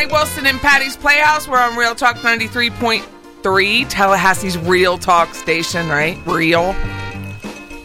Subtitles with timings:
[0.00, 1.46] Patty Wilson and Patty's Playhouse.
[1.46, 3.04] We're on Real Talk 93.3,
[3.42, 6.16] Tallahassee's Real Talk station, right?
[6.26, 6.74] Real.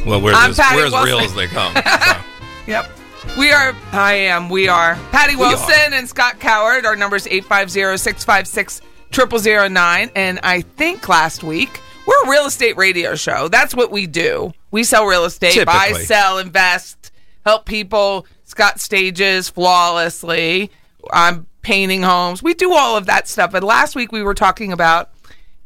[0.08, 1.09] Well, we're I'm as, Patty we're as Wilson.
[1.09, 1.74] real as they come.
[1.75, 2.22] so.
[2.68, 2.90] Yep.
[3.38, 4.96] We are, I am, we are.
[5.12, 5.50] Patty We are.
[5.50, 6.86] Wilson and Scott Coward.
[6.86, 8.81] Our number is 850 656
[9.12, 10.09] 0009.
[10.16, 13.50] And I think last week, we're a real estate radio show.
[13.50, 14.54] That's what we do.
[14.72, 17.12] We sell real estate, buy, sell, invest,
[17.46, 18.25] help people.
[18.46, 20.72] Scott stages flawlessly.
[21.12, 22.44] I'm painting homes.
[22.44, 23.54] We do all of that stuff.
[23.54, 25.12] And last week, we were talking about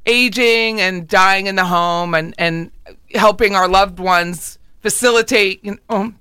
[0.05, 2.71] aging and dying in the home and, and
[3.13, 6.13] helping our loved ones facilitate you know,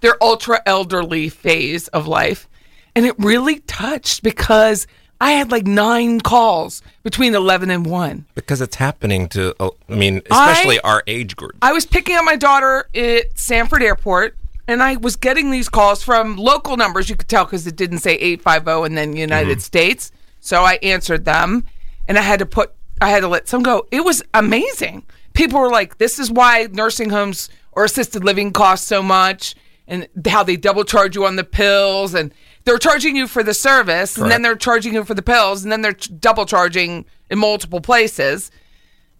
[0.00, 2.48] their ultra elderly phase of life.
[2.94, 4.86] And it really touched because
[5.20, 8.26] I had like nine calls between 11 and 1.
[8.34, 11.52] because it's happening to, uh, I mean, especially I- our age group.
[11.62, 14.36] I was picking up my daughter at Sanford Airport
[14.70, 17.10] and I was getting these calls from local numbers.
[17.10, 20.12] You could tell because it didn't say 850 and then United States.
[20.40, 21.66] So I answered them
[22.08, 23.86] and I had to put, I had to let some go.
[23.90, 25.04] It was amazing.
[25.32, 29.54] People were like, this is why nursing homes or assisted living cost so much
[29.86, 32.32] and how they double charge you on the pills and
[32.64, 35.72] they're charging you for the service and then they're charging you for the pills and
[35.72, 38.50] then they're ch- double charging in multiple places.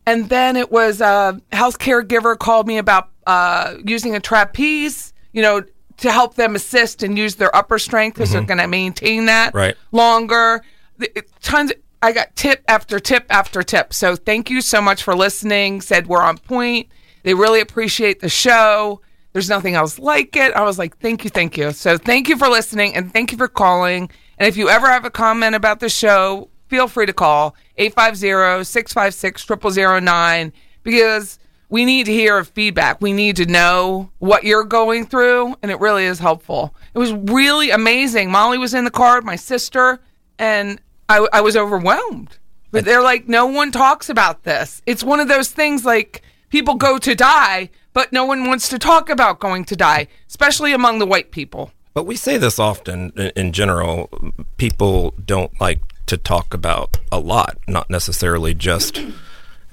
[0.06, 5.43] And then it was a health caregiver called me about uh, using a trapeze, you
[5.43, 5.63] know,
[5.99, 8.49] to help them assist and use their upper strength because they're mm-hmm.
[8.49, 9.77] going to maintain that Right.
[9.93, 10.63] longer.
[10.99, 11.73] It- Tons.
[12.03, 13.93] I got tip after tip after tip.
[13.93, 15.83] So thank you so much for listening.
[15.83, 16.89] Said we're on point.
[17.25, 19.03] They really appreciate the show.
[19.35, 20.55] There's nothing else like it.
[20.55, 21.73] I was like, thank you, thank you.
[21.73, 24.11] So thank you for listening and thank you for calling.
[24.39, 30.53] And if you ever have a comment about the show, feel free to call 850-656-0009
[30.83, 31.39] because
[31.71, 33.01] we need to hear feedback.
[33.01, 36.75] We need to know what you're going through and it really is helpful.
[36.93, 38.31] It was really amazing.
[38.31, 40.01] Molly was in the car, my sister,
[40.39, 42.37] and I, I was overwhelmed.
[42.72, 44.83] But they're like, no one talks about this.
[44.84, 48.78] It's one of those things like people go to die, but no one wants to
[48.78, 51.73] talk about going to die, especially among the white people.
[51.95, 54.09] But we say this often in, in general.
[54.57, 59.01] People don't like to talk about a lot, not necessarily just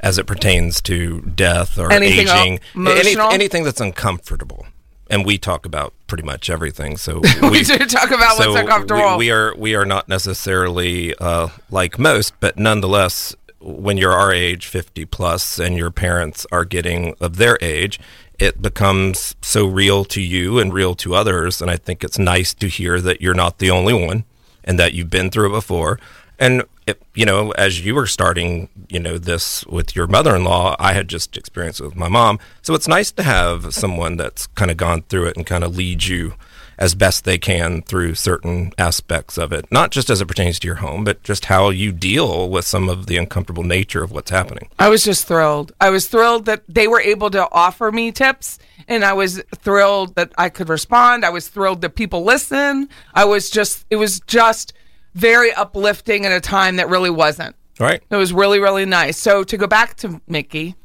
[0.08, 3.30] as it pertains to death or Anything aging, emotional?
[3.32, 4.66] anything that's uncomfortable.
[5.10, 6.98] And we talk about pretty much everything.
[6.98, 9.12] So We do talk about what's uncomfortable.
[9.18, 14.32] We, we are we are not necessarily uh, like most, but nonetheless, when you're our
[14.34, 18.00] age, 50 plus, and your parents are getting of their age,
[18.38, 21.62] it becomes so real to you and real to others.
[21.62, 24.26] And I think it's nice to hear that you're not the only one
[24.64, 26.00] and that you've been through it before.
[26.38, 30.46] And, it, you know, as you were starting, you know, this with your mother in
[30.46, 32.40] law, I had just experienced it with my mom.
[32.62, 35.76] So it's nice to have someone that's kind of gone through it and kind of
[35.76, 36.34] leads you
[36.78, 40.68] as best they can through certain aspects of it, not just as it pertains to
[40.68, 44.30] your home, but just how you deal with some of the uncomfortable nature of what's
[44.30, 44.70] happening.
[44.78, 45.72] I was just thrilled.
[45.82, 50.16] I was thrilled that they were able to offer me tips, and I was thrilled
[50.16, 51.26] that I could respond.
[51.26, 52.90] I was thrilled that people listen.
[53.14, 54.72] I was just, it was just
[55.18, 57.56] very uplifting in a time that really wasn't.
[57.80, 58.02] Right.
[58.10, 59.18] It was really, really nice.
[59.18, 60.76] So to go back to Mickey,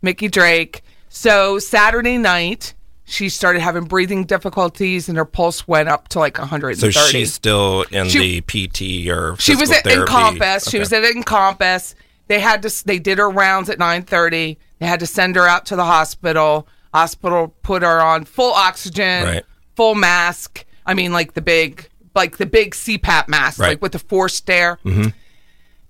[0.00, 0.82] Mickey Drake.
[1.08, 2.74] So Saturday night,
[3.04, 6.92] she started having breathing difficulties and her pulse went up to like 130.
[6.92, 10.00] So she's still in She- the PT or she was at therapy.
[10.00, 10.70] Encompass.
[10.70, 11.94] She was at Encompass.
[12.28, 12.84] They had to.
[12.86, 14.56] They did her rounds at nine thirty.
[14.78, 16.66] They had to send her out to the hospital.
[16.94, 19.44] Hospital put her on full oxygen, Right.
[19.76, 20.64] full mask.
[20.86, 23.68] I mean, like the big, like the big CPAP mask, Right.
[23.70, 24.78] like with the forced air.
[24.84, 25.08] Mm-hmm.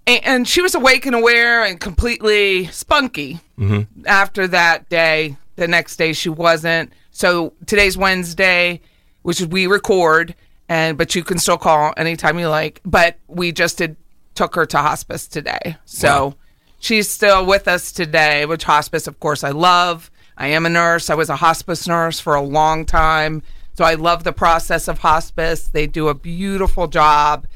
[0.06, 3.40] And, and she was awake and aware and completely spunky.
[3.58, 4.06] Mm-hmm.
[4.06, 6.92] After that day, the next day she wasn't.
[7.10, 8.80] So today's Wednesday,
[9.22, 10.34] which is we record,
[10.68, 12.80] and but you can still call anytime you like.
[12.84, 13.96] But we just did
[14.34, 16.34] took her to hospice today, so Wow.
[16.78, 18.46] she's still with us today.
[18.46, 20.10] Which hospice, of course, I love.
[20.38, 21.10] I am a nurse.
[21.10, 23.42] I was a hospice nurse for a long time,
[23.74, 25.68] so I love the process of hospice.
[25.68, 27.46] They do a beautiful job.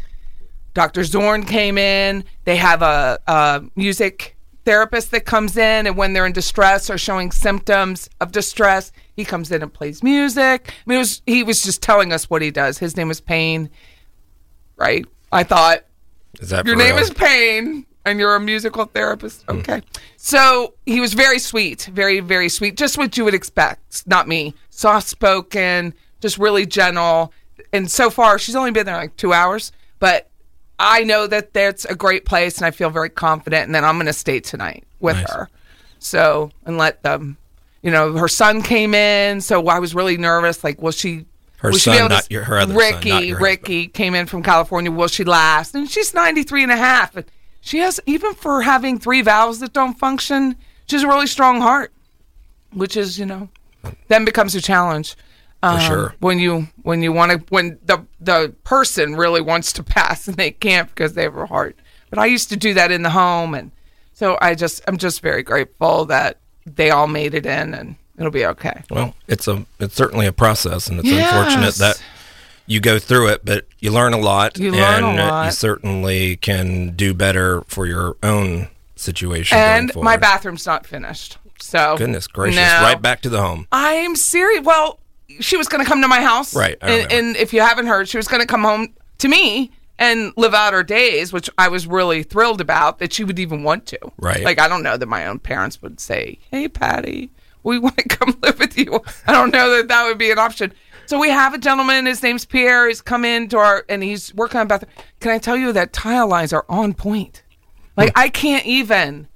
[0.75, 1.05] Dr.
[1.05, 2.25] Zorn came in.
[2.45, 6.99] They have a, a music therapist that comes in, and when they're in distress or
[6.99, 10.69] showing symptoms of distress, he comes in and plays music.
[10.71, 12.79] I mean, it was, he was just telling us what he does.
[12.79, 13.71] His name is Payne,
[14.77, 15.07] right?
[15.33, 15.85] I thought
[16.41, 17.05] Is that your name real?
[17.05, 19.45] is Payne and you're a musical therapist.
[19.49, 19.59] Hmm.
[19.59, 19.83] Okay.
[20.17, 24.07] So he was very sweet, very, very sweet, just what you would expect.
[24.07, 24.55] Not me.
[24.71, 27.33] Soft spoken, just really gentle.
[27.73, 30.29] And so far, she's only been there like two hours, but
[30.79, 33.65] I know that that's a great place and I feel very confident.
[33.67, 35.31] And then I'm going to stay tonight with Nice.
[35.33, 35.49] her.
[35.99, 37.39] So, and let them,
[37.83, 39.41] you know, her son came in.
[39.41, 40.63] So I was really nervous.
[40.63, 41.25] Like, will she.
[41.59, 43.87] Her will she son, be able to- not your- her other son, Ricky, your Ricky
[43.89, 44.91] came in from California.
[44.91, 45.75] Will she last?
[45.75, 47.17] And she's 93 and a half.
[47.17, 47.25] And
[47.63, 51.63] she has, even for having three valves that don't function, she has a really strong
[51.63, 51.93] heart,
[52.75, 53.49] which is, you know,
[54.09, 55.17] then becomes a challenge.
[55.75, 56.15] Um, sure.
[56.21, 60.37] When you when you want to when the the person really wants to pass and
[60.37, 61.77] they can't because they have a heart.
[62.11, 63.71] But I used to do that in the home, and
[64.13, 68.31] so I just I'm just very grateful that they all made it in, and it'll
[68.31, 68.83] be okay.
[68.91, 71.33] Well, it's a it's certainly a process, and it's Yes.
[71.33, 72.03] unfortunate that
[72.69, 75.45] you go through it, but you learn a lot, You learn a and uh, lot.
[75.47, 79.57] you certainly can do better for your own situation.
[79.59, 81.39] And my bathroom's not finished.
[81.61, 82.57] So Goodness gracious!
[82.61, 82.81] no.
[82.83, 83.67] Right back to the home.
[83.73, 84.65] I'm serious.
[84.65, 84.99] Well,
[85.41, 88.09] she was going to come to my house, Right, And, and if you haven't heard,
[88.09, 91.69] she was going to come home to me and live out her days, which I
[91.69, 93.99] was really thrilled about that she would even want to.
[94.19, 94.45] Right.
[94.45, 97.31] Like I don't know that my own parents would say, "Hey, Patty,
[97.63, 100.39] we want to come live with you." I don't know that that would be an
[100.39, 100.73] option.
[101.07, 102.07] So we have a gentleman.
[102.07, 102.89] His name's Pierre.
[102.89, 104.93] He's come into our and he's working on bathroom.
[105.21, 107.43] Can I tell you that tile lines are on point?
[107.97, 109.29] Like I can't even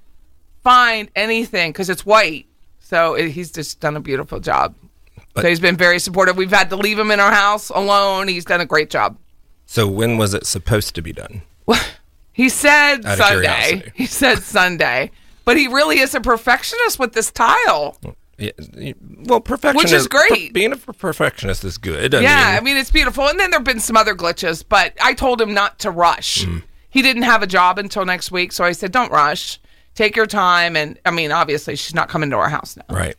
[0.63, 2.45] find anything because it's white.
[2.79, 4.75] So it, he's just done a beautiful job.
[5.35, 6.37] So he's been very supportive.
[6.37, 8.27] We've had to leave him in our house alone.
[8.27, 9.17] He's done a great job.
[9.65, 11.43] So when was it supposed to be done?
[12.33, 13.91] He said Out Sunday.
[13.95, 15.11] He said Sunday.
[15.45, 17.97] But he really is a perfectionist with this tile.
[18.37, 18.51] Yeah,
[19.25, 20.53] well, perfectionist, which is great.
[20.53, 22.15] being a perfectionist is good.
[22.15, 23.27] I yeah, mean, I mean it's beautiful.
[23.27, 26.45] And then there've been some other glitches, but I told him not to rush.
[26.45, 26.63] Mm.
[26.89, 29.59] He didn't have a job until next week, so I said, "Don't rush.
[29.93, 32.95] Take your time." And I mean, obviously, she's not coming to our house now.
[32.95, 33.15] right.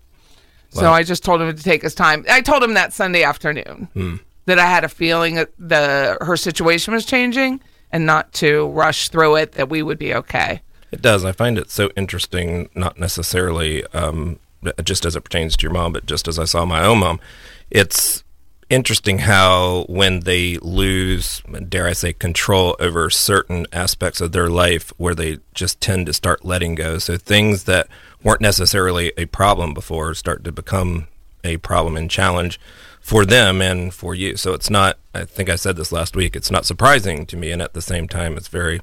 [0.72, 2.24] So I just told him to take his time.
[2.30, 4.16] I told him that Sunday afternoon Hmm.
[4.46, 7.60] that I had a feeling that the her situation was changing
[7.92, 9.52] and not to rush through it.
[9.52, 10.62] That we would be okay.
[10.90, 11.24] It does.
[11.24, 14.38] I find it so interesting, not necessarily um,
[14.84, 17.20] just as it pertains to your mom, but just as I saw my own mom.
[17.70, 18.24] It's
[18.70, 24.92] interesting how when they lose, dare I say, control over certain aspects of their life,
[24.96, 26.98] where they just tend to start letting go.
[26.98, 27.88] So things that
[28.22, 31.08] weren't necessarily a problem before start to become
[31.44, 32.60] a problem and challenge
[33.00, 34.36] for them and for you.
[34.36, 37.50] So it's not, I think I said this last week, it's not surprising to me.
[37.50, 38.80] And at the same time, it's very,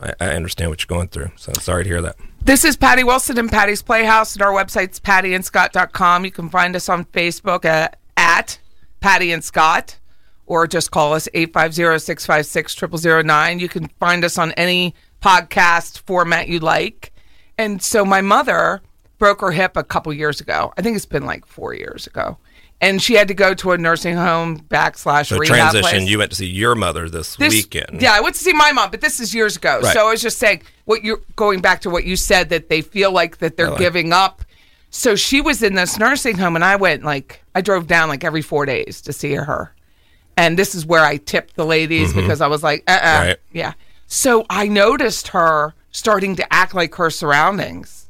[0.00, 1.30] I, I understand what you're going through.
[1.36, 2.16] So I'm sorry to hear that.
[2.44, 6.24] This is Patty Wilson and Patty's Playhouse, and our website's pattyandscott.com.
[6.24, 8.58] You can find us on Facebook at, at
[9.00, 9.98] Patty and Scott,
[10.46, 13.58] or just call us 850 656 0009.
[13.60, 17.11] You can find us on any podcast format you like.
[17.62, 18.82] And so my mother
[19.18, 20.72] broke her hip a couple years ago.
[20.76, 22.38] I think it's been like four years ago.
[22.80, 25.98] And she had to go to a nursing home backslash So rehab transition.
[26.00, 26.10] place.
[26.10, 28.02] You went to see your mother this, This- weekend.
[28.02, 29.78] Yeah, I went to see my mom, but this is years ago.
[29.80, 29.92] Right.
[29.94, 32.80] So I was just saying what you're going back to what you said that they
[32.82, 34.42] feel like that they're like- giving up.
[34.90, 38.24] So she was in this nursing home, and I went like I drove down like
[38.24, 39.72] every four days to see her,
[40.36, 43.26] and this is where I tipped the ladies because I was like, uh, uh Mm-hmm.
[43.28, 43.36] Right.
[43.52, 43.72] yeah.
[44.08, 48.08] So I noticed her starting to act like her surroundings.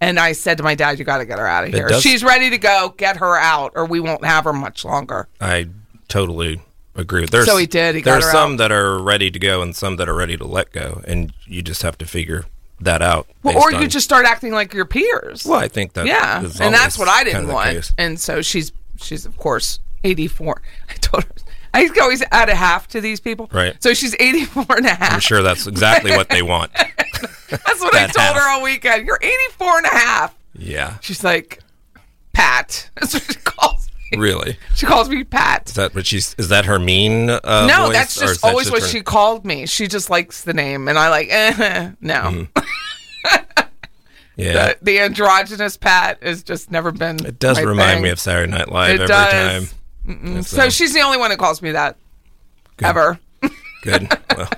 [0.00, 1.88] And I said to my dad, "You got to get her out of here.
[1.88, 2.94] does- She's ready to go.
[2.96, 5.68] Get her out, or we won't have her much longer." I
[6.06, 6.60] totally
[6.94, 7.26] agree.
[7.26, 8.58] There's, So he did, he there's some out.
[8.58, 11.62] that are ready to go and some that are ready to let go, and you
[11.62, 12.44] just have to figure
[12.80, 13.26] that out.
[13.42, 15.44] Well, or you on- just start acting like your peers.
[15.44, 16.06] Well, I think that.
[16.06, 17.92] yeah, and that's what I didn't of want.
[17.98, 18.70] And so she's
[19.02, 20.62] she's of course 84.
[20.88, 21.30] I told her
[21.74, 23.48] I always add a half to these people.
[23.52, 23.80] Right.
[23.82, 25.14] So she's 84 and a half.
[25.14, 26.70] I'm sure that's exactly what they want.
[27.50, 28.34] That's what I told half.
[28.36, 29.06] her all weekend.
[29.06, 30.34] You're 84 and a half.
[30.54, 31.60] Yeah, She's like,
[32.32, 32.90] Pat.
[32.96, 34.18] That's what she calls me.
[34.18, 34.56] really.
[34.74, 35.68] She calls me Pat.
[35.68, 36.34] Is that what she's?
[36.38, 37.30] Is that her mean?
[37.30, 39.66] Uh, no, voice, that's just that always just what her- she called me.
[39.66, 42.14] She just likes the name, and I like, eh, no.
[42.14, 43.64] Mm-hmm.
[44.36, 47.16] Yeah, The, the androgynous Pat has just never been.
[47.26, 48.02] it does remind thing.
[48.04, 49.74] me of Saturday Night Live It every does.
[50.06, 50.42] time.
[50.44, 51.96] So she's the only one who calls me that
[52.76, 52.86] Good.
[52.86, 53.18] ever.
[53.82, 54.08] Good.
[54.36, 54.48] Well,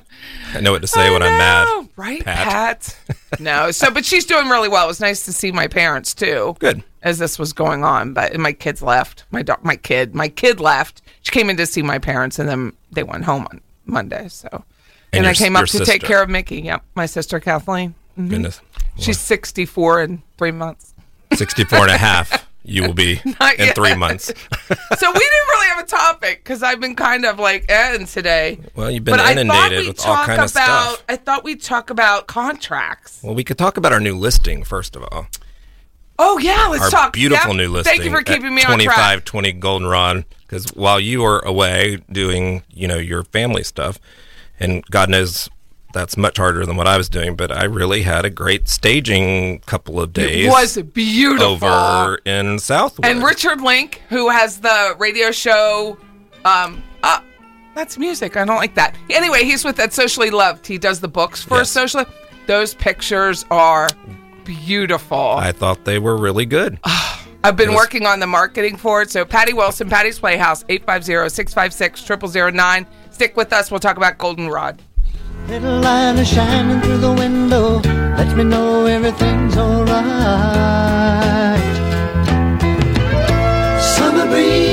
[0.54, 1.88] I know what to say when I I'm mad.
[1.96, 2.96] right, Pat.
[3.08, 3.40] Pat?
[3.40, 4.84] no, so but she's doing really well.
[4.84, 6.56] It was nice to see my parents too.
[6.58, 6.82] Good.
[7.02, 9.24] as this was going on, but my kids left.
[9.30, 11.02] My do- my kid, my kid left.
[11.22, 14.28] She came in to see my parents, and then they went home on Monday.
[14.28, 14.64] So, and,
[15.12, 16.60] And I came up your to take care of Mickey.
[16.62, 17.94] Yep, my sister Kathleen.
[18.18, 18.28] Mm-hmm.
[18.28, 18.60] Goodness.
[18.98, 20.94] She's sixty four in three months.
[21.32, 23.20] 64 and a half you will be
[23.58, 24.26] in three months.
[24.28, 24.32] so
[25.10, 28.58] we didn't really have a topic because I've been kind of like eh today.
[28.74, 31.02] Well, you've been but inundated with all kind of stuff.
[31.08, 33.20] I thought we'd talk about contracts.
[33.22, 35.26] Well, we could talk about our new listing first of all.
[36.22, 37.12] Oh yeah, let's Our talk.
[37.14, 37.56] beautiful Yep.
[37.56, 37.92] new listing.
[37.92, 39.24] Thank you for keeping me on track.
[39.24, 40.24] 2520 Goldenrod.
[40.42, 43.98] Because while you were away doing, you know, your family stuff,
[44.58, 45.48] and God knows
[45.92, 49.60] that's much harder than what I was doing, but I really had a great staging
[49.60, 51.66] couple of days It was beautiful.
[51.68, 53.06] over in Southwood.
[53.06, 55.98] And Richard Link, who has the radio show,
[56.44, 57.20] um, uh,
[57.74, 58.36] that's music.
[58.36, 58.94] I don't like that.
[59.10, 60.66] Anyway, he's with that Socially Loved.
[60.66, 61.70] He does the books for Yes.
[61.70, 62.04] Socially.
[62.46, 63.88] Those pictures are
[64.44, 65.18] beautiful.
[65.36, 66.78] I thought they were really good.
[67.44, 69.10] I've been was- working on the marketing for it.
[69.10, 72.86] So Patty Wilson, Patty's Playhouse, 850-656-0009.
[73.10, 73.70] Stick with us.
[73.70, 74.82] We'll talk about Goldenrod.
[75.50, 77.80] Little light is shining through the window,
[78.16, 79.98] lets me know everything's alright.
[83.96, 84.69] Summer breeze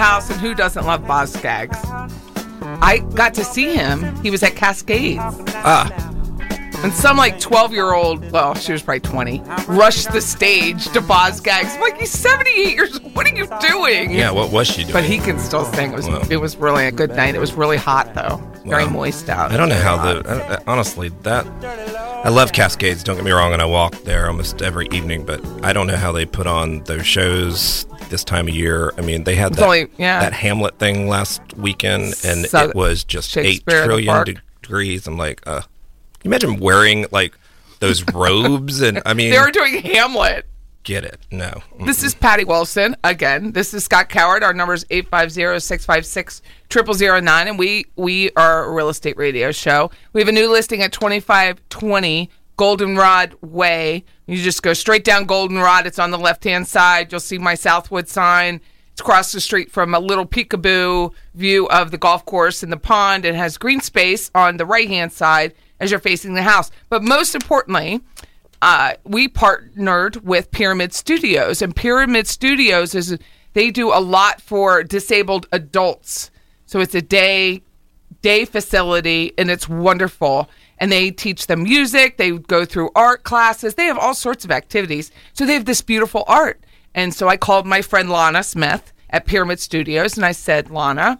[0.00, 1.76] Playhouse, and who doesn't love Boz Skaggs?
[1.84, 4.16] I got to see him.
[4.22, 5.20] He was at Cascades.
[5.20, 5.90] Ah,
[6.82, 11.02] And some like 12 year old, well, she was probably 20, rushed the stage to
[11.02, 11.74] Boz Skaggs.
[11.74, 13.14] I'm like, he's 78 years old.
[13.14, 14.10] What are you doing?
[14.12, 14.94] yeah, what was she doing?
[14.94, 15.92] But he can still sing.
[15.92, 16.22] It was, Wow.
[16.30, 17.34] it was really a good night.
[17.34, 18.38] It was really hot, though.
[18.64, 18.92] Very Wow.
[18.92, 19.52] moist out.
[19.52, 21.46] I don't know how the honestly that
[22.24, 23.02] I love Cascades.
[23.04, 25.26] Don't get me wrong, and I walk there almost every evening.
[25.26, 28.92] But I don't know how they put on those shows this time of year.
[28.98, 30.20] I mean, they had that, only- yeah.
[30.20, 34.40] that Hamlet thing last weekend, and So- it was just eight Shakespeare in the trillion
[34.62, 35.06] degrees.
[35.06, 35.68] I'm like, uh, can
[36.24, 37.32] you imagine wearing like
[37.78, 38.82] those robes?
[38.82, 40.44] And I mean, They were doing Hamlet.
[40.82, 41.20] get it?
[41.30, 43.52] No, This is Patty Wilson again.
[43.52, 44.42] This is Scott Coward.
[44.42, 49.90] Our number is 850-656-0009 and we we are a real estate radio show.
[50.12, 54.04] We have a new listing at 2520 Goldenrod Way.
[54.26, 55.86] You just go straight down Goldenrod.
[55.86, 57.10] It's on the left-hand side.
[57.10, 58.60] You'll see my Southwood sign.
[58.92, 62.76] It's across the street from a little peekaboo view of the golf course and the
[62.76, 63.24] pond.
[63.24, 66.70] It has green space on the right-hand side as you're facing the house.
[66.90, 68.02] But most importantly,
[68.60, 73.16] uh, we partnered with Pyramid Studios, and Pyramid Studios is
[73.54, 76.30] they do a lot for disabled adults.
[76.66, 77.62] So it's a day
[78.20, 80.50] day facility, and it's wonderful.
[80.80, 82.16] And they teach them music.
[82.16, 83.74] They go through art classes.
[83.74, 85.12] They have all sorts of activities.
[85.34, 86.60] So they have this beautiful art.
[86.94, 91.18] And so I called my friend Lana Smith at Pyramid Studios, and I said, Lana,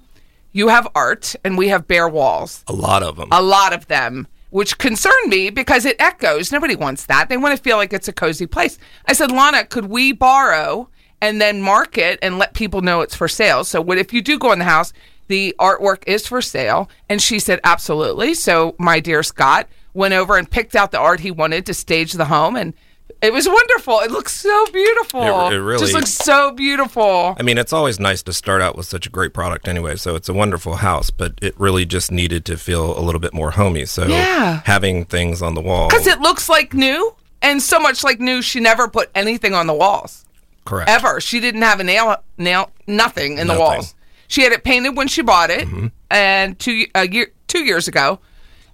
[0.52, 2.64] you have art and we have bare walls.
[2.66, 3.28] A lot of them.
[3.30, 6.50] A lot of them, which concerned me because it echoes.
[6.50, 7.28] Nobody wants that.
[7.28, 8.78] They want to feel like it's a cozy place.
[9.06, 10.88] I said, Lana, could we borrow
[11.20, 13.62] and then mark it and let people know it's for sale?
[13.64, 14.92] So, what if you do go in the house?
[15.30, 16.90] The artwork is for sale.
[17.08, 18.34] And she said, absolutely.
[18.34, 22.14] So, my dear Scott went over and picked out the art he wanted to stage
[22.14, 22.56] the home.
[22.56, 22.74] And
[23.22, 24.00] it was wonderful.
[24.00, 25.22] It looks so beautiful.
[25.22, 27.36] It- it really- just looks so beautiful.
[27.38, 29.94] I mean, it's always nice to start out with such a great product anyway.
[29.94, 33.32] So it's a wonderful house, but it really just needed to feel a little bit
[33.32, 33.86] more homey.
[33.86, 34.62] So Yeah.
[34.64, 35.88] having things on the wall.
[35.88, 37.14] Because it looks like new.
[37.40, 40.24] And so much like new, she never put anything on the walls.
[40.66, 40.90] correct.
[40.90, 41.20] ever.
[41.20, 43.58] She didn't have a nail, nail, nothing in the Nothing.
[43.60, 43.94] walls.
[44.30, 45.86] She had it painted when she bought it, Mm-hmm.
[46.10, 48.20] and two a year, two years ago,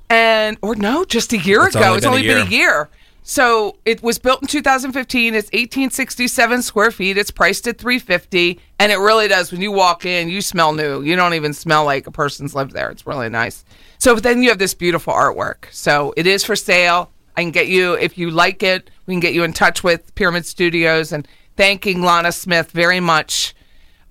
[0.08, 1.86] and or no, just a year It's ago.
[1.86, 2.88] only it's been a only been a year.
[3.28, 5.34] So it was built in 2015.
[5.34, 7.18] It's 1867 square feet.
[7.18, 9.50] It's priced at 350, and it really does.
[9.50, 11.02] When you walk in, you smell new.
[11.02, 12.88] You don't even smell like a person's lived there.
[12.90, 13.64] It's really nice.
[13.98, 15.64] So then you have this beautiful artwork.
[15.72, 17.10] So it is for sale.
[17.36, 18.90] I can get you if you like it.
[19.06, 23.54] We can get you in touch with Pyramid Studios and thanking Lana Smith very much.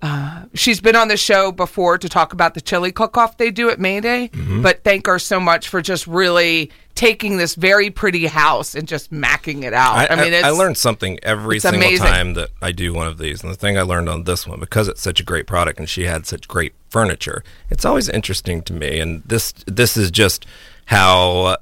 [0.06, 3.68] Uh, she's been on the show before to talk about the chili cook-off they do
[3.70, 4.62] at Mayday, Mm-hmm.
[4.62, 9.12] but thank her so much for just really taking this very pretty house and just
[9.12, 9.96] macking it out.
[9.96, 12.06] I, I, mean, I, it's, I learned something every single amazing.
[12.06, 13.42] time that I do one of these.
[13.42, 15.88] And the thing I learned on this one, because it's such a great product and
[15.88, 18.98] she had such great furniture, it's always interesting to me.
[19.00, 20.46] And this this is just
[20.86, 21.58] how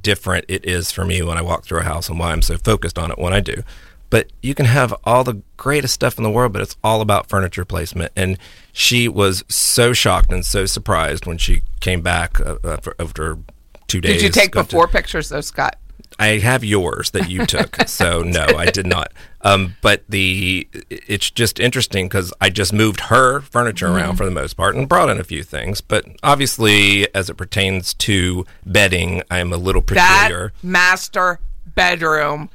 [0.00, 2.56] different it is for me when I walk through a house and why I'm so
[2.58, 3.62] focused on it when I do.
[4.10, 7.28] But you can have all the greatest stuff in the world, but it's all about
[7.28, 8.10] furniture placement.
[8.16, 8.38] And
[8.72, 13.38] she was so shocked and so surprised when she came back uh, after, after
[13.86, 14.14] two days.
[14.14, 15.76] Did you take got to- before pictures though, Scott?
[16.18, 19.12] I have yours that you took, so no, I did not.
[19.42, 23.96] Um, but the it's just interesting because I just moved her furniture Mm-hmm.
[23.96, 25.80] around for the most part and brought in a few things.
[25.82, 30.52] But obviously, as it pertains to bedding, I'm a little That peculiar.
[30.62, 32.48] master bedroom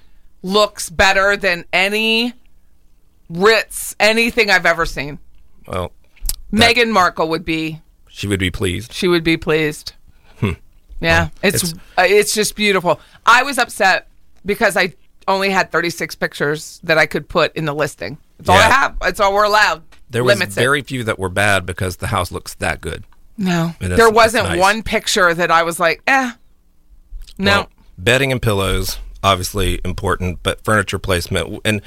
[0.44, 2.34] looks better than any
[3.30, 5.18] Ritz, anything I've ever seen.
[5.68, 5.92] Well,
[6.52, 8.94] Meghan Markle would be she would be pleased.
[8.94, 9.94] she would be pleased.
[11.00, 12.98] Yeah, it's It's- uh, it's just beautiful.
[13.26, 14.08] I was upset
[14.46, 14.94] because I
[15.28, 18.18] only had 36 pictures that I could put in the listing.
[18.40, 18.96] It's all I have.
[19.02, 19.84] It's all we're allowed.
[20.10, 20.88] There was Limits very it.
[20.88, 23.04] few that were bad because the house looks that good.
[23.38, 23.74] no.
[23.82, 24.60] Is- there wasn't nice.
[24.60, 26.32] one picture that I was like, eh.
[27.38, 27.52] No.
[27.52, 31.82] Well, bedding and pillows obviously important, but furniture placement and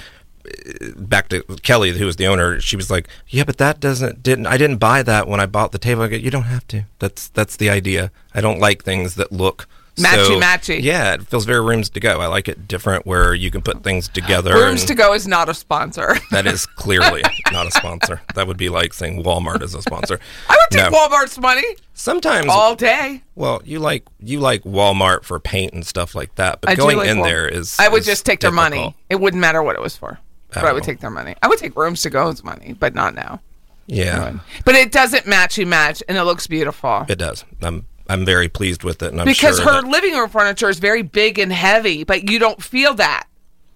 [0.46, 2.60] uh, back to Kelly, who was the owner.
[2.60, 5.72] She was like, "Yeah, but that doesn't didn't I didn't buy that when I bought
[5.72, 6.84] the table." I go, "You don't have to.
[6.98, 8.10] That's that's the idea.
[8.34, 10.82] I don't like things that look." Matchy, so- matchy.
[10.82, 12.20] Yeah, it feels very rooms to go.
[12.20, 14.52] I like it different where you can put things together.
[14.54, 16.16] Rooms to go is not a sponsor.
[16.30, 18.20] That is clearly not a sponsor.
[18.34, 20.20] That would be like saying Walmart is a sponsor.
[20.50, 20.98] I would take No.
[20.98, 23.22] Walmart's money Sometimes all day.
[23.34, 26.98] well, you like you like Walmart for paint and stuff like that, but I going
[26.98, 27.24] like in Walmart.
[27.24, 28.94] there is I would is just take their money.
[29.08, 30.18] It wouldn't matter what it was for.
[30.52, 30.86] But I would Oh.
[30.86, 31.34] take their money.
[31.42, 33.40] I would take rooms to go's money, but not now.
[33.88, 37.06] Yeah, But it doesn't matchy match, and it looks beautiful.
[37.08, 37.44] it does.
[37.62, 40.78] I'm I'm very pleased with it, and I'm because sure her living room furniture is
[40.78, 43.24] very big and heavy, but you don't feel that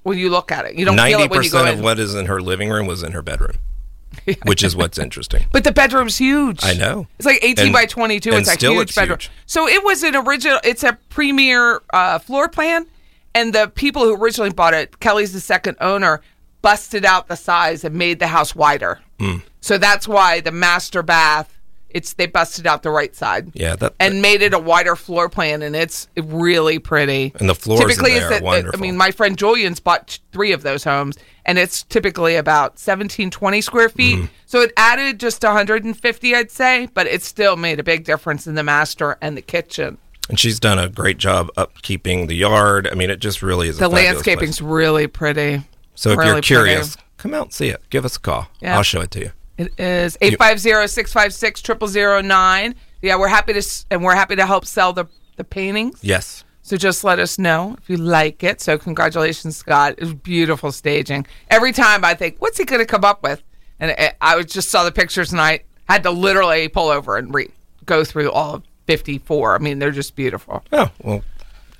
[0.03, 0.75] when you look at it.
[0.77, 1.75] You don't feel it when you go percent in.
[1.79, 3.57] of what is in her living room was in her bedroom,
[4.45, 5.47] which is what's interesting.
[5.53, 6.65] but the bedroom's huge.
[6.65, 7.07] I know.
[7.19, 8.31] It's like 18 And- by 22.
[8.31, 9.19] and It's a huge it's bedroom.
[9.19, 9.31] huge.
[9.47, 10.59] So it was an original.
[10.65, 12.87] It's a premier uh, floor plan,
[13.35, 16.21] and the people who originally bought it, Kelly's the second owner,
[16.63, 19.01] busted out the size and made the house wider.
[19.19, 19.39] Hmm.
[19.61, 21.57] So that's why the master bath.
[21.93, 23.51] It's they busted out the right side.
[23.55, 27.33] Yeah, that and made it a wider floor plan, and it's really pretty.
[27.39, 28.79] And the floors typically there it's are wonderful.
[28.79, 33.31] I mean, my friend Julian's bought three of those homes, and it's typically about 17,
[33.31, 34.17] 20 square feet.
[34.17, 34.27] Mm-hmm.
[34.47, 38.55] So it added just 150, I'd say, but it still made a big difference in
[38.55, 39.99] the master and the kitchen.
[40.29, 42.89] and she's done a great job upkeeping the yard.
[42.91, 43.79] I mean, it just really is.
[43.79, 44.69] The landscaping's place.
[44.69, 45.63] really pretty.
[45.95, 46.47] So if really you're pretty.
[46.47, 47.83] curious, come out and see it.
[47.91, 48.49] Give us a call.
[48.61, 48.77] Yeah.
[48.77, 49.33] I'll show it to you.
[49.61, 52.75] It is 850-656-0009.
[53.03, 55.99] Yeah, we're happy to and we're happy to help sell the the paintings.
[56.03, 56.45] Yes.
[56.63, 58.61] So just let us know if you like it.
[58.61, 59.95] So congratulations, Scott.
[59.99, 61.27] It was beautiful staging.
[61.49, 63.43] Every time I think, what's he going to come up with?
[63.81, 67.51] And I, just saw the pictures and I had to literally pull over and re-
[67.87, 69.55] go through all of 54.
[69.55, 70.63] I mean, they're just beautiful.
[70.73, 71.23] Oh well,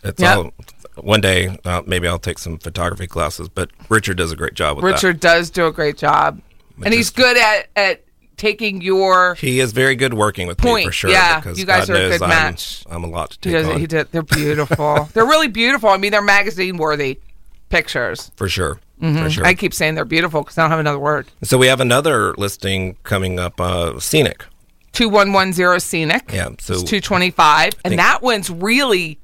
[0.03, 0.37] it's Yep.
[0.37, 0.53] all.
[0.97, 3.49] One day, uh, maybe I'll take some photography classes.
[3.49, 4.93] But Richard does a great job with that.
[4.93, 6.41] Richard does do a great job.
[6.85, 8.05] And he's good at, at
[8.37, 11.11] taking your He is very good working with me Point, for sure.
[11.11, 11.41] yeah.
[11.41, 12.85] because You guys God are a good I'm, match.
[12.91, 14.11] I'm a lot to he take does on He did.
[14.13, 15.09] They're beautiful.
[15.15, 15.91] they're really beautiful.
[15.91, 17.21] I mean, they're magazine worthy
[17.69, 18.31] pictures.
[18.37, 18.81] for sure.
[19.01, 19.47] For sure.
[19.47, 21.29] I keep saying they're beautiful because I don't have another word.
[21.43, 23.59] so we have another listing coming up.
[23.59, 24.45] Uh, Scenic.
[24.93, 26.31] 2110 Scenic.
[26.33, 27.75] Yeah, so- it's 225.
[27.85, 29.19] And that one's really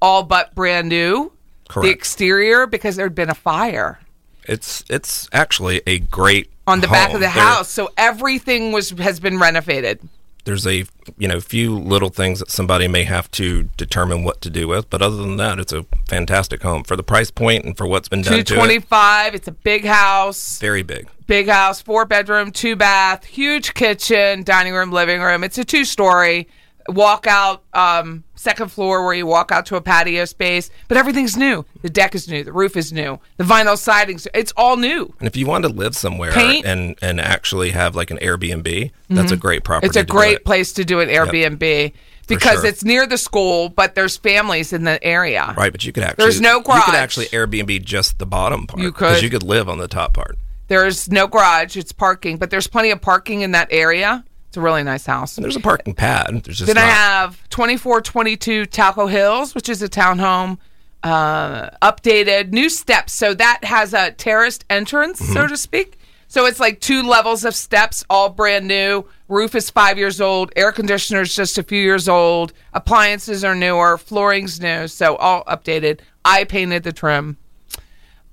[0.00, 1.32] all but brand new.
[1.68, 1.84] Correct.
[1.86, 3.98] The exterior because there'd been a fire
[4.48, 7.20] It's it's actually a great on the back of home.
[7.20, 7.70] the There- house.
[7.70, 10.00] So everything was has been renovated.
[10.44, 10.84] there's a
[11.18, 14.88] you know few little things that somebody may have to determine what to do with,
[14.90, 18.08] but other than that, it's a fantastic home for the price point and for what's
[18.08, 18.46] been done to it.
[18.46, 19.34] 225.
[19.34, 20.58] It's a big house.
[20.60, 21.08] Very big.
[21.26, 25.42] big house, four bedroom, two bath, huge kitchen, dining room, living room.
[25.42, 26.46] It's a two story
[26.88, 31.36] walk out, um, second floor where you walk out to a patio space, but everything's
[31.36, 31.64] new.
[31.82, 35.12] The deck is new, the roof is new, the vinyl sidings, it's all new.
[35.18, 36.66] And if you want to live somewhere Paint.
[36.66, 39.86] and and actually have like an Airbnb, that's a great property.
[39.88, 41.92] It's a great place to do an Airbnb
[42.26, 42.66] because sure.
[42.66, 45.54] it's near the school, but there's families in the area.
[45.56, 46.78] Right, but you could actually There's no garage.
[46.78, 48.82] You could actually Airbnb just the bottom part.
[48.82, 49.22] You could.
[49.22, 50.36] you could live on the top part.
[50.68, 54.24] There's no garage, it's parking, but there's plenty of parking in that area.
[54.56, 55.36] It's a really nice house.
[55.36, 56.28] And there's a parking pad.
[56.44, 60.56] There's just Then I have 2422 Talco Hills, which is a townhome,
[61.02, 63.12] uh, updated, new steps.
[63.12, 65.32] So that has a terraced entrance, Mm-hmm.
[65.34, 65.98] so to speak.
[66.28, 69.04] So it's like two levels of steps, all brand new.
[69.28, 70.52] Roof is five years old.
[70.56, 72.54] Air conditioner's just a few years old.
[72.72, 73.98] Appliances are newer.
[73.98, 74.88] Flooring's new.
[74.88, 76.00] So all updated.
[76.24, 77.36] I painted the trim.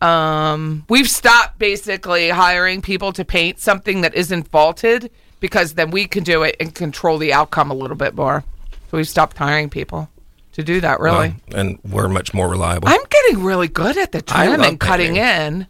[0.02, 5.12] Um, we've stopped basically hiring people to paint something that isn't vaulted
[5.44, 8.46] because then we can do it and control the outcome a little bit more.
[8.90, 10.10] So we've stopped hiring people
[10.54, 11.02] to do that.
[11.02, 12.88] Really, Well, and we're much more reliable.
[12.88, 15.58] I'm getting really good at the trim and cutting painting.
[15.58, 15.68] in.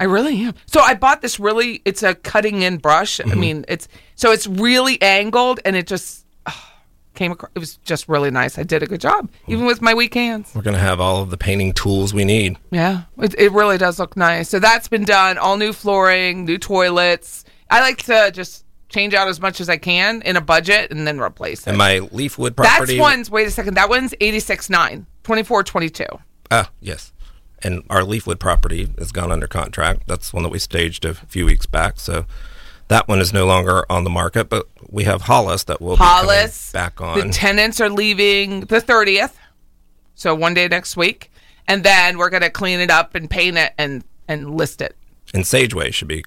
[0.00, 0.54] I really am.
[0.66, 1.82] So I bought this really.
[1.84, 3.18] It's a cutting in brush.
[3.18, 3.30] Mm-hmm.
[3.30, 6.74] I mean, it's so it's really angled and it just ah,
[7.14, 7.52] came across.
[7.54, 8.58] It was just really nice.
[8.58, 10.50] I did a good job, even with my weak hands.
[10.52, 12.58] we're gonna have all of the painting tools we need.
[12.72, 14.48] Yeah, it, it really does look nice.
[14.48, 15.38] So that's been done.
[15.38, 17.44] All new flooring, new toilets.
[17.70, 21.06] I like to just change out as much as I can in a budget and
[21.06, 21.68] then replace it.
[21.68, 22.98] And my Leafwood That's property.
[23.00, 26.04] one's, wait a second, that one's 86.9, 2422.
[26.50, 27.12] Ah, yes.
[27.62, 30.02] And our Leafwood property has gone under contract.
[30.06, 31.98] That's one that we staged a few weeks back.
[32.00, 32.26] So
[32.88, 36.72] that one is no longer on the market, but we have Hollis that will Hollis.
[36.72, 37.18] be back on.
[37.18, 39.32] The tenants are leaving the 30th,
[40.14, 41.30] so one day next week.
[41.68, 44.96] And then we're going to clean it up and paint it and, and list it.
[45.32, 46.24] and Sageway should be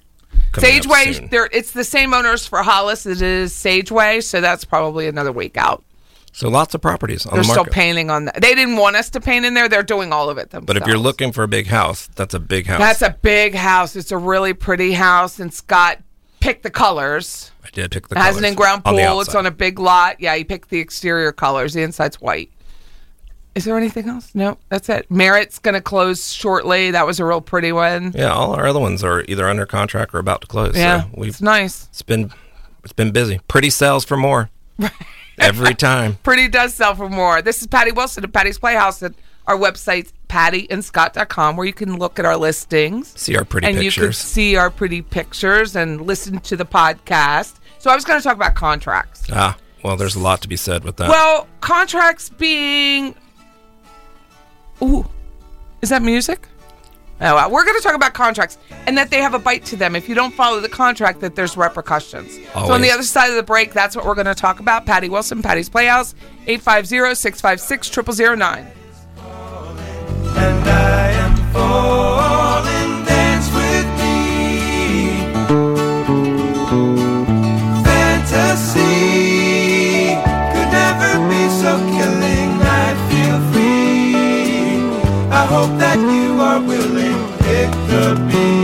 [0.52, 5.06] Sageway, there it's the same owners for Hollis as it is Sageway, so that's probably
[5.06, 5.84] another week out.
[6.32, 8.42] So lots of properties on They're the still painting on that.
[8.42, 9.70] They didn't want us to paint in there.
[9.70, 10.66] They're doing all of it themselves.
[10.66, 12.78] but if you're looking for a big house, that's a big house.
[12.78, 13.96] that's a big house.
[13.96, 15.98] It's a really pretty house, and Scott
[16.40, 17.52] picked the colors.
[17.64, 19.20] I did pick the It has an in-ground on pool.
[19.22, 20.20] It's on a big lot.
[20.20, 21.72] Yeah, he picked the exterior colors.
[21.72, 22.50] The inside's white.
[23.56, 24.34] Is there anything else?
[24.34, 25.10] No, that's it.
[25.10, 26.90] Merritt's going to close shortly.
[26.90, 28.12] That was a real pretty one.
[28.14, 30.76] Yeah, all our other ones are either under contract or about to close.
[30.76, 31.86] Yeah, so we've it's nice.
[31.86, 32.30] it's been
[32.84, 33.40] it's been busy.
[33.48, 34.50] Pretty sells for more
[35.40, 36.18] every time.
[36.22, 37.40] Pretty does sell for more.
[37.40, 39.14] This is Patty Wilson of Patty's Playhouse at
[39.46, 43.18] our website, pattyandscott.com, where you can look at our listings.
[43.18, 47.54] See our pretty and you can see our pretty pictures and listen to the podcast.
[47.78, 49.24] So I was going to talk about contracts.
[49.32, 51.08] Ah, well, there's a lot to be said with that.
[51.08, 53.14] Well, contracts being.
[54.82, 55.06] Ooh,
[55.82, 56.48] is that music?
[57.18, 59.76] Oh, well, we're going to talk about contracts and that they have a bite to
[59.76, 59.96] them.
[59.96, 62.38] If you don't follow the contract, that there's repercussions.
[62.52, 64.84] So on the other side of the break, that's what we're going to talk about.
[64.84, 66.14] Patty Wilson, Patty's Playhouse,
[66.46, 68.66] 850-656-0009.
[88.16, 88.55] Pick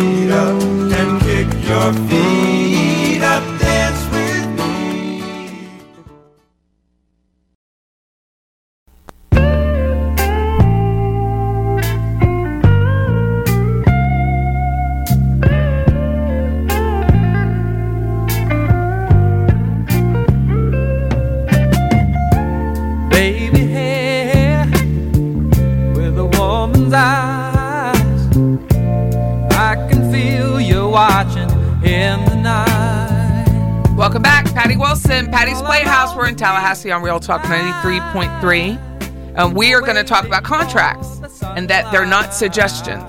[30.93, 31.49] watching
[31.83, 33.87] in the night.
[33.97, 36.15] Welcome back, Patty Wilson, Patty's Playhouse.
[36.15, 39.35] We're in Tallahassee on Real Talk 93.3.
[39.39, 43.03] And we are going to talk about contracts and that they're not suggestions.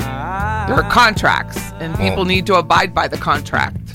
[0.00, 0.64] Ah.
[0.66, 2.24] They're contracts, and people oh.
[2.24, 3.91] need to abide by the contract.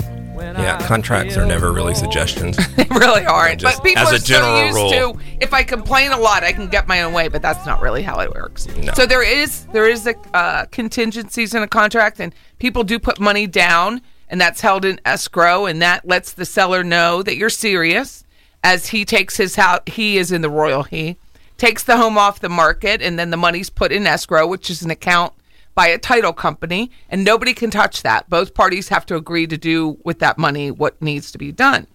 [0.57, 2.57] Yeah, contracts are never really suggestions.
[2.77, 3.61] They really aren't.
[3.61, 5.13] Just but people as a are so general used rule.
[5.13, 7.27] to if I complain a lot, I can get my own way.
[7.27, 8.67] But that's not really how it works.
[8.77, 8.93] No.
[8.93, 13.19] So there is there is a uh, contingencies in a contract, and people do put
[13.19, 17.49] money down and that's held in escrow, and that lets the seller know that you're
[17.49, 18.23] serious
[18.63, 19.81] as he takes his house.
[19.87, 21.17] He is in the royal he
[21.57, 24.83] takes the home off the market, and then the money's put in escrow, which is
[24.83, 25.33] an account
[25.77, 28.27] by a title company, and nobody can touch that.
[28.31, 31.85] Both parties have to agree to do with that money what needs to be done.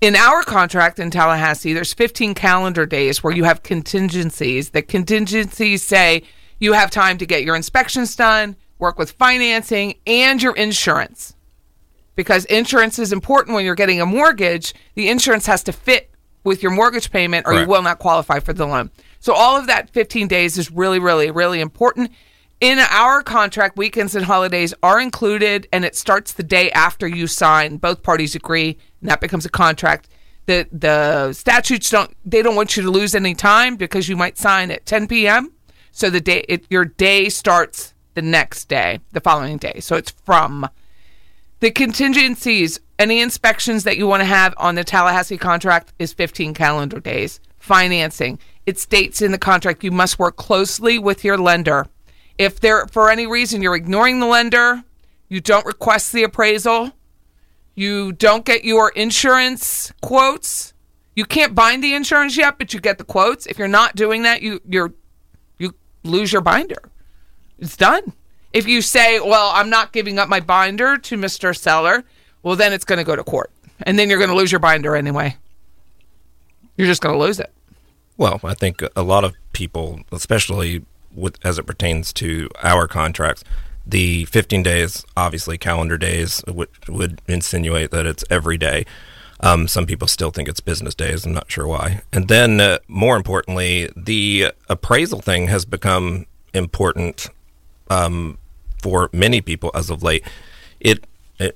[0.00, 4.70] In our contract in Tallahassee, there's 15 calendar days where you have contingencies.
[4.70, 6.22] The contingencies say
[6.60, 11.34] you have time to get your inspections done, work with financing, and your insurance.
[12.14, 16.12] Because insurance is important when you're getting a mortgage, the insurance has to fit
[16.44, 18.90] with your mortgage payment or you will not qualify for the loan.
[19.24, 22.10] So all of that 15 days is really, really, really important.
[22.60, 27.26] In our contract, weekends and holidays are included, and it starts the day after you
[27.26, 27.78] sign.
[27.78, 30.10] Both parties agree, and that becomes a contract.
[30.44, 34.36] The the statutes don't they don't want you to lose any time because you might
[34.36, 35.52] sign at 10 p.m.
[35.90, 39.80] So the day it, your day starts the next day, the following day.
[39.80, 40.68] So it's from
[41.60, 46.52] the contingencies, any inspections that you want to have on the Tallahassee contract is 15
[46.52, 47.40] calendar days.
[47.56, 51.86] Financing, it states in the contract you must work closely with your lender.
[52.38, 54.82] If there, for any reason, you're ignoring the lender,
[55.28, 56.92] you don't request the appraisal,
[57.74, 60.74] you don't get your insurance quotes,
[61.14, 63.46] you can't bind the insurance yet, but you get the quotes.
[63.46, 64.92] If you're not doing that, you you're
[65.58, 66.90] you lose your binder.
[67.58, 68.12] It's done.
[68.52, 71.56] If you say, "Well, I'm not giving up my binder to Mr.
[71.56, 72.04] Seller,"
[72.42, 73.50] well, then it's going to go to court,
[73.82, 75.36] and then you're going to lose your binder anyway.
[76.76, 77.52] You're just going to lose it.
[78.16, 83.44] Well, I think a lot of people, especially with as it pertains to our contracts,
[83.86, 88.84] the 15 days, obviously calendar days, would, would insinuate that it's every day.
[89.40, 91.26] Um, some people still think it's business days.
[91.26, 92.02] I'm not sure why.
[92.12, 97.26] And then, uh, more importantly, the appraisal thing has become important
[97.90, 98.38] um,
[98.80, 100.24] for many people as of late.
[100.80, 101.04] It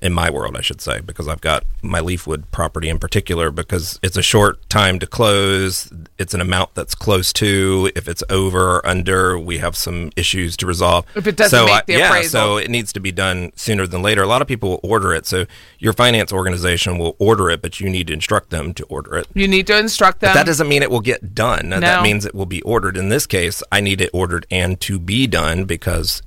[0.01, 3.97] in my world, I should say, because I've got my Leafwood property in particular, because
[4.03, 5.89] it's a short time to close.
[6.17, 7.89] It's an amount that's close to.
[7.95, 11.05] If it's over or under, we have some issues to resolve.
[11.15, 12.41] If it doesn't so make I- the yeah, appraisal.
[12.41, 14.21] so it needs to be done sooner than later.
[14.21, 15.45] A lot of people will order it, so
[15.79, 19.27] your finance organization will order it, but you need to instruct them to order it.
[19.33, 20.29] You need to instruct them.
[20.31, 21.69] But that doesn't mean it will get done.
[21.69, 21.79] No.
[21.79, 22.97] That means it will be ordered.
[22.97, 26.21] In this case, I need it ordered and to be done because,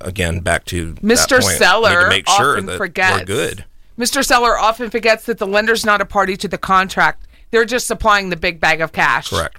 [0.00, 1.40] again, back to Mr.
[1.40, 3.18] point, Seller to make sure often that forgets.
[3.20, 3.64] we're good.
[3.98, 4.24] Mr.
[4.24, 7.26] Seller often forgets that the lender's not a party to the contract.
[7.50, 9.30] They're just supplying the big bag of cash.
[9.30, 9.58] Correct.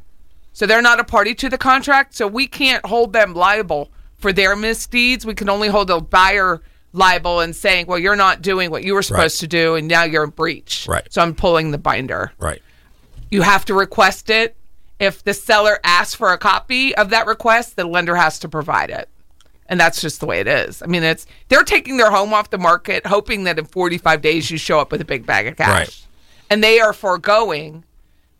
[0.52, 2.16] So they're not a party to the contract.
[2.16, 5.26] So we can't hold them liable for their misdeeds.
[5.26, 6.62] We can only hold a buyer
[6.92, 10.04] liable and saying, well, you're not doing what you were supposed to do, and now
[10.04, 10.86] you're in breach.
[10.88, 11.06] Right.
[11.12, 12.32] So I'm pulling the binder.
[12.40, 12.62] Right.
[13.30, 14.56] You have to request it.
[15.00, 18.90] If the seller asks for a copy of that request, the lender has to provide
[18.90, 19.10] it.
[19.68, 20.82] And that's just the way it is.
[20.82, 24.52] I mean, it's they're taking their home off the market, hoping that in 45 days
[24.52, 25.68] you show up with a big bag of cash.
[25.70, 26.08] Right.
[26.50, 27.84] And they are foregoing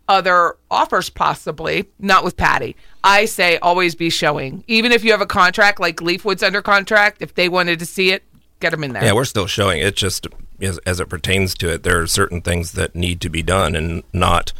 [0.08, 2.76] other offers, possibly, not with Patty.
[3.02, 4.62] I say always be showing.
[4.68, 8.10] Even if you have a contract like Leafwood's under contract, if they wanted to see
[8.10, 8.22] it,
[8.60, 9.04] get them in there.
[9.04, 9.80] Yeah, we're still showing.
[9.80, 10.28] It just
[10.60, 13.74] as, as it pertains to it, there are certain things that need to be done,
[13.74, 14.52] and not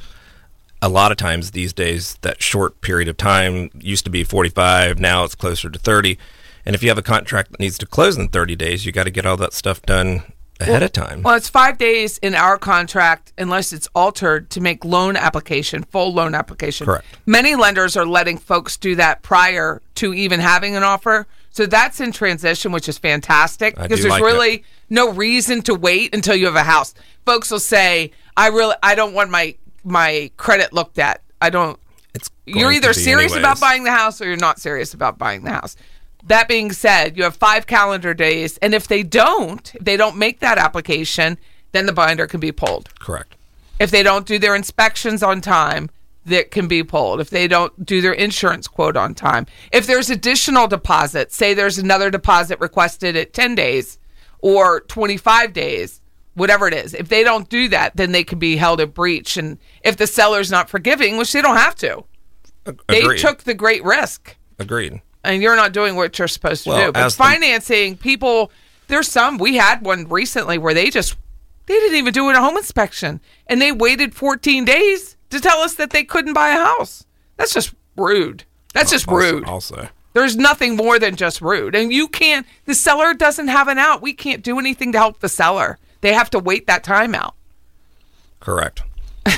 [0.82, 2.18] a lot of times these days.
[2.22, 4.98] That short period of time used to be forty-five.
[4.98, 6.18] Now it's closer to thirty.
[6.66, 9.04] And if you have a contract that needs to close in thirty days, you got
[9.04, 10.24] to get all that stuff done
[10.60, 11.22] ahead of time.
[11.22, 16.12] Well, it's five days in our contract unless it's altered to make loan application, full
[16.12, 16.86] loan application.
[16.86, 17.04] Correct.
[17.26, 21.26] Many lenders are letting folks do that prior to even having an offer.
[21.50, 26.14] So that's in transition, which is fantastic because there's like really no reason to wait
[26.14, 26.94] until you have a house.
[27.24, 31.22] Folks will say, "I really, I don't want my my credit looked at.
[31.40, 31.78] I don't."
[32.14, 33.38] It's You're either serious anyways.
[33.38, 35.76] about buying the house or you're not serious about buying the house.
[36.26, 40.16] That being said, you have five calendar days, and if they don't, if they don't
[40.16, 41.38] make that application,
[41.72, 42.88] then the binder can be pulled.
[42.98, 43.36] Correct.
[43.78, 45.90] If they don't do their inspections on time,
[46.24, 47.20] that can be pulled.
[47.20, 51.78] If they don't do their insurance quote on time, if there's additional deposit, say there's
[51.78, 53.98] another deposit requested at 10 days
[54.40, 56.00] or 25 days,
[56.34, 59.36] whatever it is, if they don't do that, then they can be held at breach.
[59.36, 62.04] And if the seller's not forgiving, which they don't have to,
[62.88, 65.00] they took the great risk Agreed.
[65.26, 66.92] And you're not doing what you're supposed to Well, do.
[66.92, 68.50] But as the- financing, people,
[68.88, 69.38] there's some.
[69.38, 71.16] We had one recently where they just
[71.66, 75.74] they didn't even do a home inspection, and they waited 14 days to tell us
[75.74, 77.04] that they couldn't buy a house.
[77.36, 78.44] That's just rude.
[78.72, 79.44] That's just Also- rude.
[79.44, 82.46] Also, There's nothing more than just rude, and you can't.
[82.64, 84.00] The seller doesn't have an out.
[84.00, 85.78] We can't do anything to help the seller.
[86.00, 87.34] They have to wait that time out.
[88.40, 88.82] correct.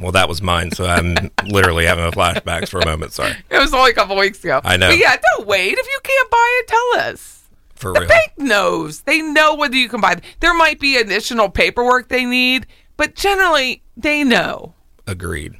[0.00, 3.12] well, that was mine, so I'm literally having a flashbacks for a moment.
[3.12, 3.34] Sorry.
[3.50, 4.60] It was only a couple weeks ago.
[4.64, 4.88] I know.
[4.88, 5.76] But yeah, don't wait.
[5.78, 7.42] If you can't buy it, tell us.
[7.74, 8.08] For the real.
[8.08, 9.02] bank knows.
[9.02, 10.20] They know whether you can buy.
[10.40, 14.74] There might be additional paperwork they need, but generally they know.
[15.06, 15.54] Agreed.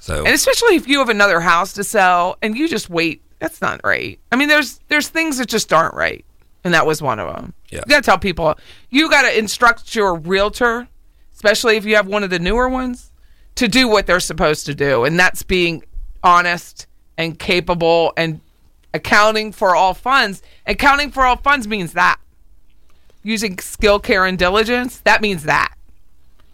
[0.00, 3.60] So And especially if you have another house to sell and you just wait, that's
[3.60, 4.18] not right.
[4.32, 6.24] I mean, there's there's things that just aren't right,
[6.64, 7.54] and that was one of them.
[7.70, 7.80] Yeah.
[7.86, 8.56] You got to tell people.
[8.90, 10.88] You got to instruct your realtor,
[11.34, 13.12] especially if you have one of the newer ones,
[13.56, 15.82] to do what they're supposed to do, and that's being
[16.22, 16.86] honest
[17.18, 18.40] and capable and
[18.94, 20.42] accounting for all funds.
[20.66, 22.18] Accounting for all funds means that
[23.22, 25.00] using skill, care, and diligence.
[25.00, 25.74] That means that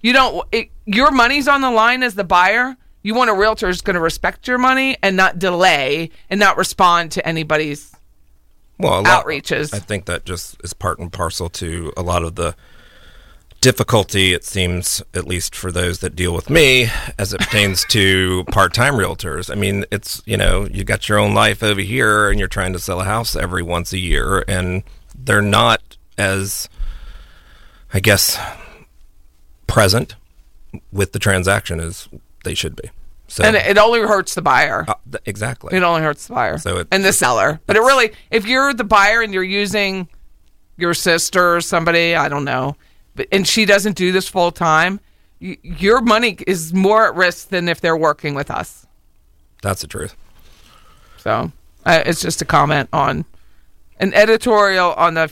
[0.01, 0.47] you don't.
[0.53, 2.77] It, your money's on the line as the buyer.
[3.03, 6.57] You want a realtor who's going to respect your money and not delay and not
[6.57, 7.93] respond to anybody's
[8.79, 9.75] well, a lot- outreaches.
[9.75, 12.55] I think that just is part and parcel to a lot of the
[13.63, 14.35] difficulty.
[14.35, 18.95] It seems, at least for those that deal with me, as it pertains to part-time
[18.95, 19.51] realtors.
[19.51, 22.75] I mean, it's you know, you got your own life over here, and you're trying
[22.75, 24.83] to sell a house every once a year, and
[25.15, 26.69] they're not as,
[27.95, 28.39] I guess,
[29.67, 30.17] present
[30.93, 32.09] with the transaction as
[32.45, 32.91] they should be.
[33.29, 34.85] So and it, only hurts the buyer.
[34.87, 35.75] uh, th- exactly.
[35.75, 37.61] It only hurts the buyer So it- and the seller.
[37.67, 40.07] But it really, if you're the buyer and you're using
[40.77, 42.77] your sister or somebody, I don't know,
[43.31, 45.01] and she doesn't do this full time,
[45.41, 48.87] y- your money is more at risk than if they're working with us.
[49.63, 50.15] That's the truth.
[51.19, 51.53] So
[51.87, 53.25] uh, it's just a comment on
[53.99, 55.31] an editorial on the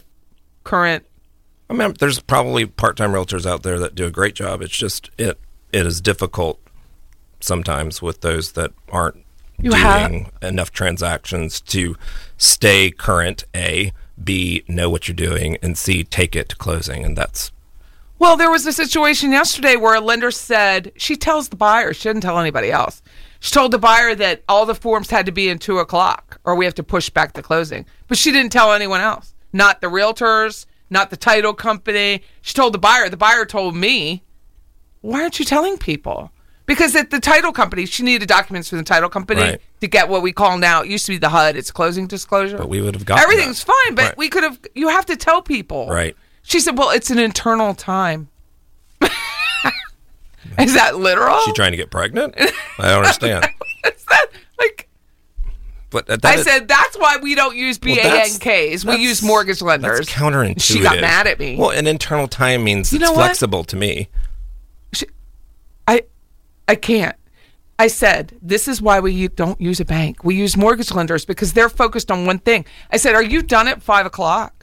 [0.64, 1.04] current.
[1.68, 4.60] I mean, there's probably part-time realtors out there that do a great job.
[4.62, 5.38] It's just it
[5.72, 6.60] it is difficult
[7.40, 9.16] sometimes with those that aren't
[9.60, 11.96] You doing have- enough transactions to
[12.36, 13.44] stay current.
[13.54, 17.50] A, B, know what you're doing, and C, take it to closing, and that's
[18.20, 22.06] Well, there was a situation yesterday where a lender said she tells the buyer, she
[22.06, 23.00] didn't tell anybody else.
[23.40, 26.54] She told the buyer that all the forms had to be in two o'clock or
[26.54, 27.87] we have to push back the closing.
[28.09, 29.35] But she didn't tell anyone else.
[29.54, 32.22] Not the realtors, not the title company.
[32.42, 33.09] She told the buyer.
[33.09, 34.22] The buyer told me,
[35.00, 36.30] Why aren't you telling people?
[36.66, 39.61] Because at the title company, she needed documents from the title company Right.
[39.80, 42.59] to get what we call now, it used to be the HUD, it's closing disclosure.
[42.59, 43.72] But we would have gotten Everything's that.
[43.87, 44.16] fine, but Right.
[44.18, 45.88] we could have, you have to tell people.
[45.88, 46.14] right.
[46.42, 48.29] She said, "Well, it's an internal time."
[50.59, 51.38] Is that literal?
[51.44, 52.35] She trying to get pregnant?
[52.38, 53.44] I don't understand.
[53.85, 54.26] Is that
[54.59, 54.88] like
[55.90, 56.66] But that I is- said?
[56.68, 58.85] That's why we don't use Well, BANKs.
[58.85, 59.98] we use mortgage lenders.
[60.00, 60.62] That's counterintuitive.
[60.62, 61.57] She got mad at me.
[61.57, 63.14] Well, an internal time means You it's what?
[63.16, 64.09] flexible to me.
[65.88, 66.03] I,
[66.68, 67.16] I can't.
[67.79, 70.22] I said this is why we don't use a bank.
[70.24, 72.64] We use mortgage lenders because they're focused on one thing.
[72.90, 74.59] I said, "Are you done at five o'clock?"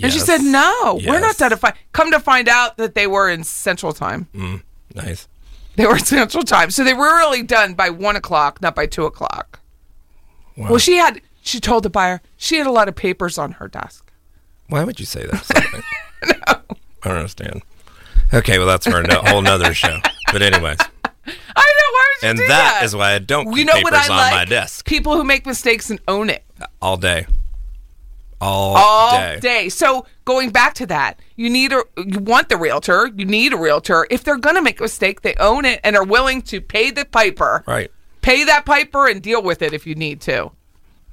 [0.00, 1.36] And she said, "No, we're not Yes.
[1.38, 1.74] done at five.
[1.92, 4.28] Come to find out that they were in Central Time.
[4.34, 4.62] Mm,
[4.94, 5.28] nice.
[5.76, 8.86] They were in Central Time, so they were really done by one o'clock, not by
[8.86, 9.60] two o'clock.
[10.56, 11.20] Well, she had.
[11.42, 14.10] She told the buyer she had a lot of papers on her desk.
[14.68, 15.44] Why would you say that?
[15.44, 15.82] Something?
[17.02, 17.62] I don't understand.
[18.32, 19.98] Okay, well that's for a no- whole nother show.
[20.32, 23.46] But anyways, I know why would you and do that that is why I don't
[23.46, 24.32] keep You know papers what I on like?
[24.32, 26.44] my desk People who make mistakes and own it
[26.80, 27.26] all day.
[28.42, 29.38] All, all day.
[29.40, 29.68] day.
[29.68, 33.10] So going back to that, you need a you want the realtor.
[33.16, 34.06] You need a realtor.
[34.10, 36.90] If they're going to make a mistake, they own it and are willing to pay
[36.90, 37.62] the piper.
[37.66, 37.90] Right.
[38.20, 40.50] Pay that piper and deal with it if you need to.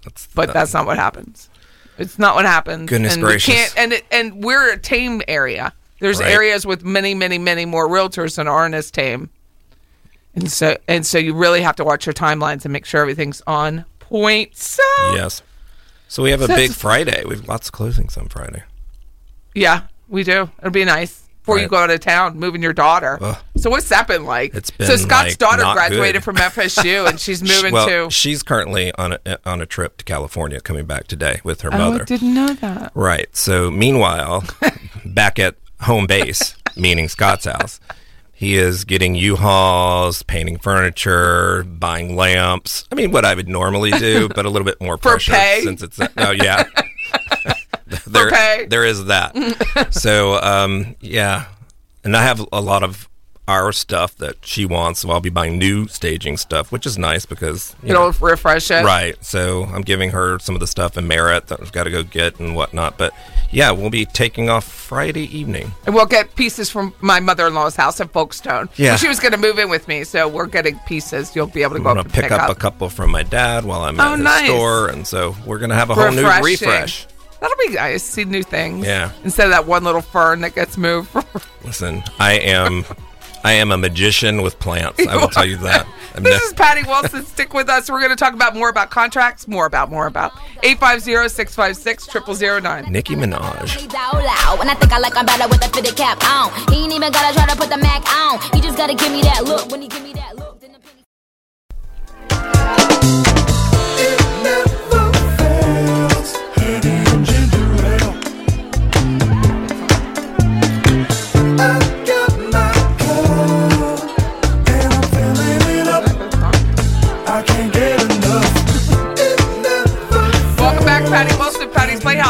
[0.04, 1.50] That's, But that- that's not what happens.
[1.98, 2.90] It's not what happens.
[2.90, 3.48] Goodness and gracious.
[3.50, 5.74] We can't, and it, and we're a tame area.
[6.00, 6.32] There's Right.
[6.32, 9.30] areas with many, many, many more realtors than aren't as tame.
[10.34, 13.42] And so and so you really have to watch your timelines and make sure everything's
[13.48, 14.56] on point.
[14.56, 14.82] So
[15.14, 15.42] yes.
[16.10, 17.24] So we have a So big Friday.
[17.24, 18.64] We have lots of closings on Friday.
[19.54, 20.50] yeah, we do.
[20.58, 23.20] It'll be nice before you go out of town, moving your daughter.
[23.22, 23.38] Ugh.
[23.58, 24.54] So what's that been like?
[24.56, 26.24] It's so been, so Scott's like, daughter graduated good.
[26.24, 28.10] from FSU and she's moving well, to.
[28.10, 31.78] she's currently on a on a trip to California, coming back today with her oh,
[31.78, 32.02] mother.
[32.02, 32.92] I didn't know that.
[32.96, 33.36] Right.
[33.36, 34.44] So meanwhile,
[35.06, 37.80] back at home base, meaning Scott's house,
[38.40, 42.86] he is getting U-Hauls, painting furniture, buying lamps.
[42.90, 46.00] I mean, what I would normally do, but a little bit more pressure since it's
[46.00, 46.64] oh yeah.
[48.08, 49.36] there, there is that.
[49.94, 51.48] so um, yeah,
[52.06, 53.10] and I have a lot of
[53.50, 57.26] our stuff that she wants, so I'll be buying new staging stuff, which is nice
[57.26, 58.86] because you know, It'll refresh it.
[58.86, 59.16] Right.
[59.26, 62.04] So I'm giving her some of the stuff in Merit that I've got to go
[62.04, 62.98] get and whatnot.
[63.00, 63.12] But
[63.52, 65.72] yeah, we'll be taking off Friday evening.
[65.88, 68.70] And we'll get pieces from my mother in law's house at Folkestone.
[68.76, 68.96] Yeah.
[68.98, 71.36] She was going to move in with me, so we're getting pieces.
[71.36, 73.66] You'll be able to go up and pick, pick up, a couple from my dad
[73.66, 74.46] while I'm Oh, at his nice.
[74.46, 74.88] store.
[74.90, 77.08] And so we're going to have a whole new refresh.
[77.42, 78.04] That'll be nice.
[78.04, 78.86] See new things.
[78.86, 79.12] Yeah.
[79.24, 81.10] Instead of that one little fern that gets moved.
[81.64, 82.84] Listen, I am
[83.44, 85.06] I am a magician with plants.
[85.08, 85.88] I will tell you that.
[86.16, 87.26] I'm This ne- is Patty Wilson.
[87.26, 87.90] Stick with us.
[87.90, 90.34] We're going to talk about more about contracts, more about, more about.
[90.64, 92.92] 850 656 0009.
[92.92, 93.78] Nicki Minaj.
[93.78, 94.60] He's out loud.
[94.60, 96.52] When I think I like I'm better with a fitted cap on.
[96.74, 98.40] He ain't even gotta try to put the Mac on.
[98.54, 99.72] He just gotta give me that look.
[99.72, 100.60] When he give me that look,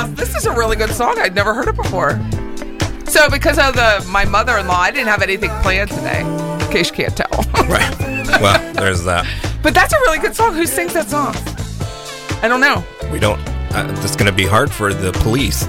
[0.07, 1.17] This is a really good song.
[1.19, 2.19] I'd never heard it before.
[3.05, 6.21] So, because of the my mother-in-law, I didn't have anything planned today.
[6.21, 7.29] In case you can't tell.
[7.69, 7.99] Right.
[8.41, 9.27] Well, there's that.
[9.61, 10.55] but that's a really good song.
[10.55, 11.35] Who sings that song?
[12.43, 12.83] I don't know.
[13.11, 13.39] We don't.
[13.75, 15.63] Uh, it's going to be hard for the police,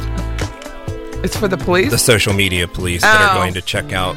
[1.22, 1.90] It's for the police.
[1.90, 3.38] the social media police, that are Oh.
[3.38, 4.16] going to check out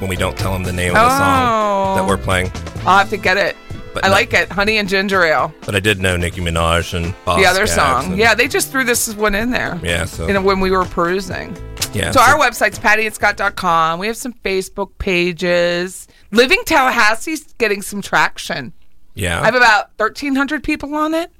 [0.00, 1.08] when we don't tell them the name of the Oh.
[1.18, 2.52] song that we're playing.
[2.84, 3.56] I'll have to get it.
[3.94, 4.50] But I not- like it.
[4.52, 5.54] Honey and Ginger Ale.
[5.64, 8.04] But I did know Nicki Minaj and Boss the other song.
[8.06, 9.78] and- Yeah, they just threw this one in there.
[9.82, 10.04] Yeah.
[10.04, 11.56] So You know, when we were perusing.
[11.92, 12.10] yeah.
[12.10, 13.98] So our website's pattyandscott.com.
[13.98, 16.08] We have some Facebook pages.
[16.32, 18.72] Living Tallahassee's getting some traction.
[19.14, 19.40] yeah.
[19.40, 21.30] I have about 1,300 people on it.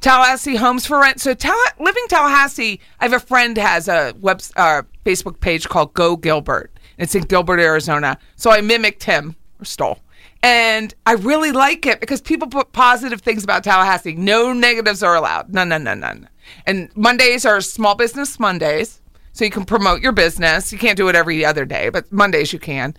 [0.00, 1.18] Tallahassee Homes for Rent.
[1.20, 5.94] So Tall- Living Tallahassee, I have a friend has a web uh, Facebook page called
[5.94, 6.70] Go Gilbert.
[6.98, 8.18] It's in Gilbert, Arizona.
[8.36, 10.00] So I mimicked him or stole.
[10.44, 14.14] And I really like it because people put positive things about Tallahassee.
[14.14, 15.52] No negatives are allowed.
[15.52, 16.28] None, none, none, none.
[16.66, 19.00] And Mondays are Small Business Mondays.
[19.32, 20.72] So you can promote your business.
[20.72, 22.94] You can't do it every other day, but Mondays you can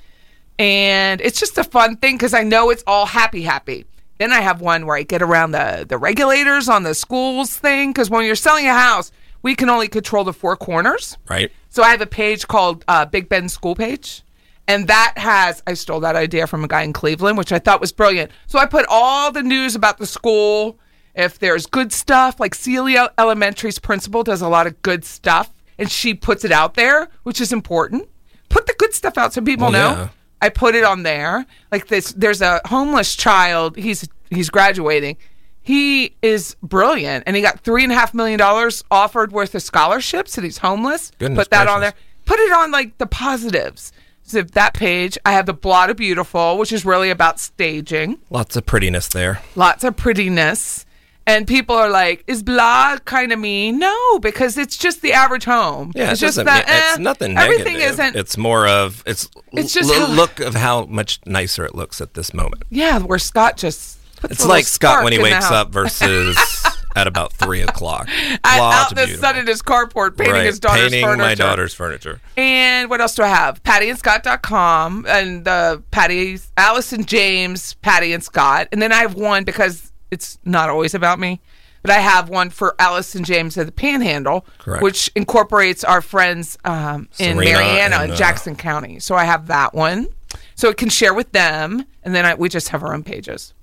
[0.57, 3.85] and it's just a fun thing because I know it's all happy, happy.
[4.17, 7.91] Then I have one where I get around the the regulators on the schools thing
[7.91, 11.17] because when you're selling a house, we can only control the four corners.
[11.27, 11.51] right.
[11.69, 14.23] So I have a page called uh, Big Bend School Page,
[14.67, 17.81] and that has I stole that idea from a guy in Cleveland, which I thought
[17.81, 18.31] was brilliant.
[18.47, 20.79] So I put all the news about the school.
[21.13, 25.89] If there's good stuff, like Sealey Elementary's principal does a lot of good stuff, and
[25.89, 28.09] she puts it out there, which is important.
[28.49, 30.01] Put the good stuff out so people Well, know.
[30.01, 30.09] yeah.
[30.41, 31.45] I put it on there.
[31.71, 33.77] Like this, there's a homeless child.
[33.77, 35.15] He's he's graduating.
[35.61, 39.63] He is brilliant, and he got three and a half million dollars offered worth of
[39.63, 41.11] scholarships, and he's homeless.
[41.17, 41.93] Goodness put that on there.
[42.25, 43.91] Put it on like the positives.
[44.27, 48.17] So that page, I have the Blot of Beautiful, which is really about staging.
[48.31, 49.41] Lots of prettiness there.
[49.55, 50.85] Lots of prettiness.
[51.27, 53.79] And people are like, is blah kind of mean?
[53.79, 55.91] No, because it's just the average home.
[55.95, 57.91] Yeah, it's it just that mean- eh, it's nothing Everything negative.
[57.99, 58.15] isn't.
[58.15, 59.29] It's more of it's.
[59.53, 62.63] It's just l- how- look of how much nicer it looks at this moment.
[62.69, 63.97] yeah, where Scott just.
[64.17, 66.37] puts It's like Scott when he spark in the wakes up versus
[66.95, 68.07] at about three o'clock.
[68.43, 69.21] Out- Lots out of in the beautiful.
[69.29, 70.45] sun in his carport painting right.
[70.45, 71.23] his daughter's painting furniture.
[71.23, 72.21] my daughter's furniture.
[72.37, 73.61] And what else do I have?
[73.63, 78.67] PattyandScott.com and uh, Patty, Allison James, Patty and Scott.
[78.71, 81.41] And then I have one because it's not always about me,
[81.81, 84.81] but I have one for Allison James of the Panhandle, Correct.
[84.83, 88.99] which incorporates our friends um, in Serena Marianna and, and uh, Jackson County.
[88.99, 90.07] So I have that one.
[90.55, 91.85] So it can share with them.
[92.03, 93.53] And then I, we just have our own pages.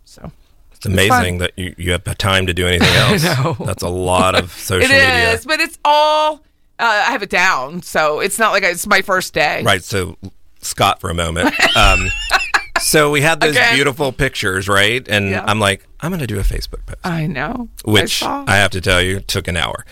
[0.85, 3.23] It's amazing that you, you have time to do anything else.
[3.25, 3.57] know.
[3.65, 5.33] That's a lot of social it media.
[5.33, 6.35] is, but it's all.
[6.79, 9.63] Uh, I have it down, so it's not like it's my first day.
[9.63, 9.85] Right.
[9.85, 10.17] So,
[10.63, 11.55] Scott, for a moment.
[11.77, 12.09] Um,
[12.81, 13.75] so we had those Again.
[13.77, 15.07] beautiful pictures, right?
[15.09, 15.45] And Yeah.
[15.47, 17.69] I'm like, I'm going to do a Facebook post, I know.
[17.85, 18.45] which I.
[18.49, 19.85] I, have to tell you took an hour.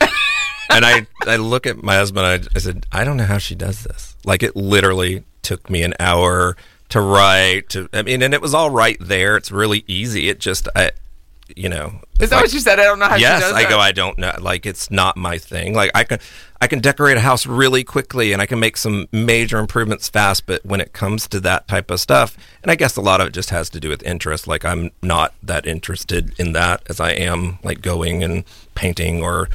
[0.71, 2.27] and I, I look at my husband.
[2.27, 4.17] I, I said, I don't know how she does this.
[4.25, 6.57] Like it literally took me an hour
[6.91, 7.71] to write.
[7.71, 9.37] To I mean, and it was all right there.
[9.37, 10.29] It's really easy.
[10.29, 10.91] It just, I,
[11.57, 12.79] you know, Is that like- what you said?
[12.79, 13.79] I don't know how yes, she does I go.
[13.79, 14.33] I don't know.
[14.41, 15.75] Like it's not my thing.
[15.75, 16.21] Like I can,
[16.61, 20.47] I can decorate a house really quickly, and I can make some major improvements fast.
[20.47, 23.27] But when it comes to that type of stuff, and I guess a lot of
[23.29, 24.47] it just has to do with interest.
[24.47, 29.49] Like I'm not that interested in that as I am like going and painting or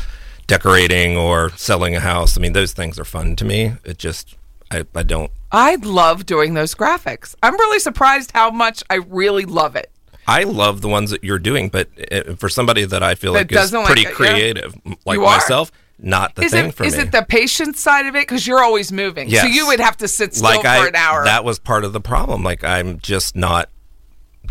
[0.48, 2.38] decorating or selling a house.
[2.38, 3.74] I mean, those things are fun to me.
[3.84, 4.36] It just,
[4.70, 5.32] I, I don't.
[5.56, 7.34] I love doing those graphics.
[7.42, 9.90] I'm really surprised how much I really love it.
[10.28, 13.52] I love the ones that you're doing, but uh, for somebody that I feel That
[13.52, 14.12] like is like pretty it, yeah.
[14.16, 14.76] creative,
[15.06, 15.38] like You are.
[15.38, 17.00] myself, not the Is thing it for is me.
[17.00, 18.28] Is it the patience side of it?
[18.28, 20.96] Because you're always moving, so you would have to sit still like for I, an
[20.96, 21.24] hour.
[21.24, 22.44] that was part of the problem.
[22.44, 23.70] Like I'm just not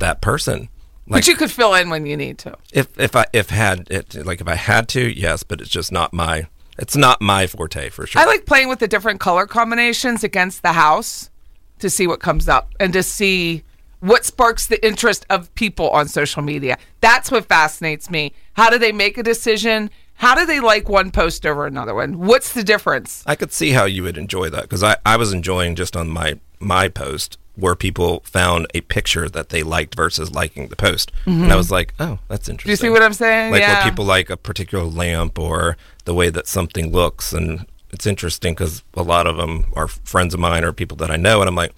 [0.00, 0.70] that person.
[1.06, 2.56] Like but you could fill in when you need to.
[2.72, 5.92] if if I if had it like if I had to, yes, but it's just
[5.92, 6.46] not my
[6.78, 8.20] it's not my forte for sure.
[8.20, 11.30] I like playing with the different color combinations against the house
[11.78, 13.64] to see what comes up and to see
[14.00, 16.76] what sparks the interest of people on social media.
[17.00, 18.34] That's what fascinates me.
[18.52, 19.90] How do they make a decision?
[20.14, 22.18] How do they like one post over another one?
[22.18, 23.22] What's the difference?
[23.26, 26.08] I could see how you would enjoy that because I, I was enjoying just on
[26.08, 31.12] my my post where people found a picture that they liked versus liking the post.
[31.24, 32.68] And I was like, oh, that's interesting.
[32.68, 33.52] Do you see what I'm saying?
[33.52, 33.74] Like yeah.
[33.74, 37.32] where people like a particular lamp or the way that something looks.
[37.32, 41.10] And it's interesting because a lot of them are friends of mine or people that
[41.12, 41.40] I know.
[41.40, 41.72] And I'm like,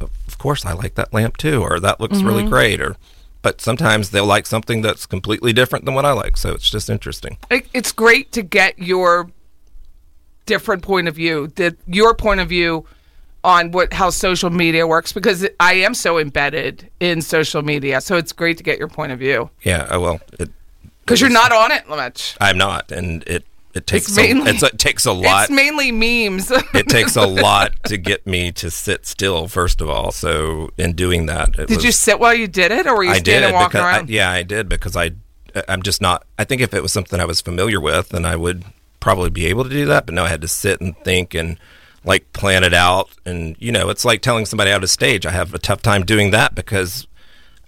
[0.00, 2.50] of course I like that lamp too, or that looks really Mm-hmm.
[2.50, 2.80] great.
[2.80, 2.96] Or,
[3.40, 6.36] but sometimes they'll like something that's completely different than what I like.
[6.36, 7.38] So it's just interesting.
[7.50, 9.30] it's great to get your
[10.44, 12.84] different point of view, the, your point of view
[13.44, 18.00] on what how social media works because I am so embedded in social media.
[18.00, 19.86] So it's great to get your point of view Yeah.
[19.90, 20.20] oh, Well,
[21.00, 22.36] because you're not on it much.
[22.40, 22.90] I'm not.
[22.92, 25.44] And it, it takes, It's a, mainly- it's, it takes a lot.
[25.44, 26.50] It's mainly memes.
[26.50, 30.10] it takes a lot to get me to sit still, first of all.
[30.10, 33.10] So in doing that, did was, you sit while you did it, or were you
[33.10, 34.10] I standing did walking because I, around?
[34.10, 35.12] yeah, I did because I
[35.68, 36.26] I'm just not.
[36.38, 38.64] I think if it was something I was familiar with, then I would
[39.00, 40.06] probably be able to do that.
[40.06, 41.58] But no, I had to sit and think and
[42.04, 43.10] like plan it out.
[43.24, 45.26] And you know, it's like telling somebody out of stage.
[45.26, 47.06] I have a tough time doing that because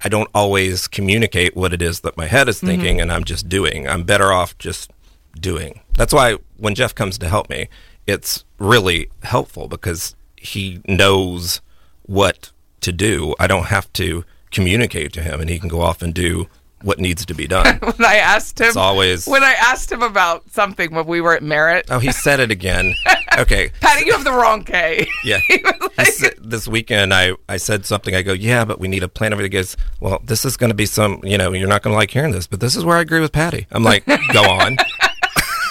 [0.04, 2.66] I don't always communicate what it is that my head is mm-hmm.
[2.66, 3.86] thinking, and I'm just doing.
[3.88, 4.90] I'm better off just
[5.38, 5.80] doing.
[5.96, 7.68] That's why when Jeff comes to help me,
[8.06, 11.60] it's really helpful because he knows
[12.02, 12.50] what
[12.80, 13.34] to do.
[13.38, 16.48] I don't have to communicate to him, and he can go off and do
[16.82, 17.78] what needs to be done.
[17.78, 21.34] when I asked him, It's always- when I asked him about something when we were
[21.34, 21.86] at Merritt.
[21.90, 22.94] oh, he said it again.
[23.38, 23.70] Okay.
[23.80, 25.06] Patty, you have the wrong K.
[25.24, 25.38] Yeah.
[25.48, 28.14] He was He like- said- this weekend, I, I said something.
[28.14, 29.32] I go, yeah, but we need a plan.
[29.32, 31.96] Everybody goes, well, this is going to be some, you know, you're not going to
[31.98, 33.66] like hearing this, but this is where I agree with Patty.
[33.70, 34.76] I'm like, go on.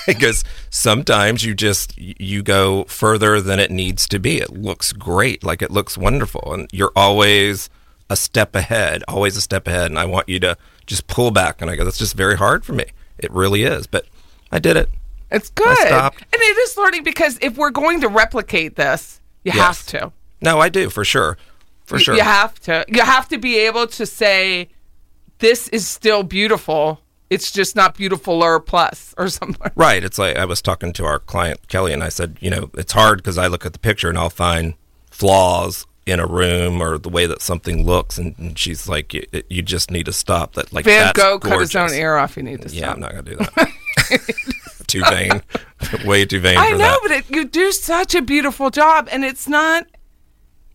[0.07, 4.37] because sometimes you just you go further than it needs to be.
[4.37, 7.69] It looks great, like it looks wonderful, and you're always
[8.09, 9.91] a step ahead, always a step ahead.
[9.91, 10.57] And I want you to
[10.87, 11.61] just pull back.
[11.61, 12.85] And I go, that's just very hard for me.
[13.17, 14.05] It really is, but
[14.51, 14.89] I did it.
[15.31, 15.77] It's good.
[15.77, 16.21] stopped.
[16.21, 19.57] And it is learning because if we're going to replicate this, you Yes.
[19.65, 20.11] have to.
[20.41, 21.37] No, I do for sure,
[21.85, 22.15] for Y- sure.
[22.15, 22.85] You have to.
[22.87, 24.69] You have to be able to say,
[25.39, 27.01] this is still beautiful.
[27.29, 29.71] It's just not beautiful or plus or something.
[29.75, 30.03] Right.
[30.03, 32.93] It's like I was talking to our client Kelly, and I said, you know, it's
[32.93, 34.73] hard because I look at the picture and I'll find
[35.11, 39.23] flaws in a room or the way that something looks, and, and she's like, you,
[39.47, 40.53] you just need to stop.
[40.53, 42.35] That like Van Gogh cut his own ear off.
[42.35, 42.91] You need to Yeah.
[42.91, 43.71] I'm not gonna do that.
[44.89, 45.41] too vain,
[46.05, 46.99] way too vain I know, that.
[47.01, 49.85] but it, you do such a beautiful job, and it's not.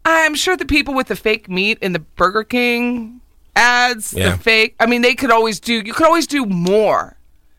[0.05, 3.21] I'm sure the people with the fake meat in the Burger King
[3.57, 4.33] ads, Yeah.
[4.33, 4.75] the fake.
[4.81, 5.75] I mean, they could always do.
[5.85, 7.17] You could always do more,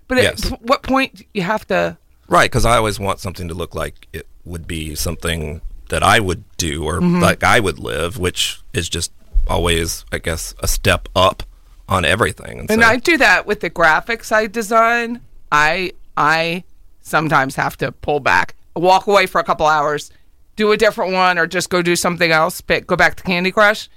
[0.07, 0.51] but Yes.
[0.51, 1.97] at what point you have to?
[2.27, 6.19] Right, because I always want something to look like it would be something that I
[6.19, 7.19] would do or Mm-hmm.
[7.21, 9.11] like I would live, which is just
[9.47, 11.43] always, I guess, a step up
[11.87, 12.65] on everything.
[12.69, 15.21] And so- I do that with the graphics I design.
[15.51, 16.63] I I
[17.01, 20.11] sometimes have to pull back, walk away for a couple hours,
[20.55, 22.61] do a different one, or just go do something else.
[22.61, 23.89] But go back to Candy Crush,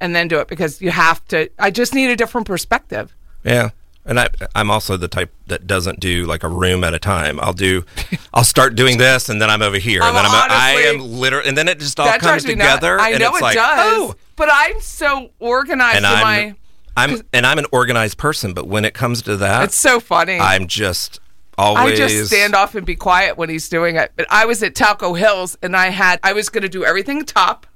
[0.00, 1.50] and then do it because you have to.
[1.58, 3.14] I just need a different perspective.
[3.44, 3.70] Yeah.
[4.06, 7.40] And I, I'm also the type that doesn't do like a room at a time.
[7.40, 7.86] I'll do,
[8.34, 10.72] I'll start doing this, and then I'm over here, I'm and oh, then I'm, I
[10.74, 12.44] honestly- am literally, and then it just all comes nuts.
[12.44, 13.00] together.
[13.00, 15.96] I and know it's it like, does, Oh, but I'm so organized.
[15.96, 16.54] and in I'm, my,
[16.98, 20.38] I'm, and I'm an organized person, but when it comes to that, it's so funny.
[20.38, 21.18] I'm just
[21.58, 24.12] I just stand off and be quiet when he's doing it.
[24.16, 27.24] But I was at Talco Hills and I had I was going to do everything
[27.24, 27.66] top,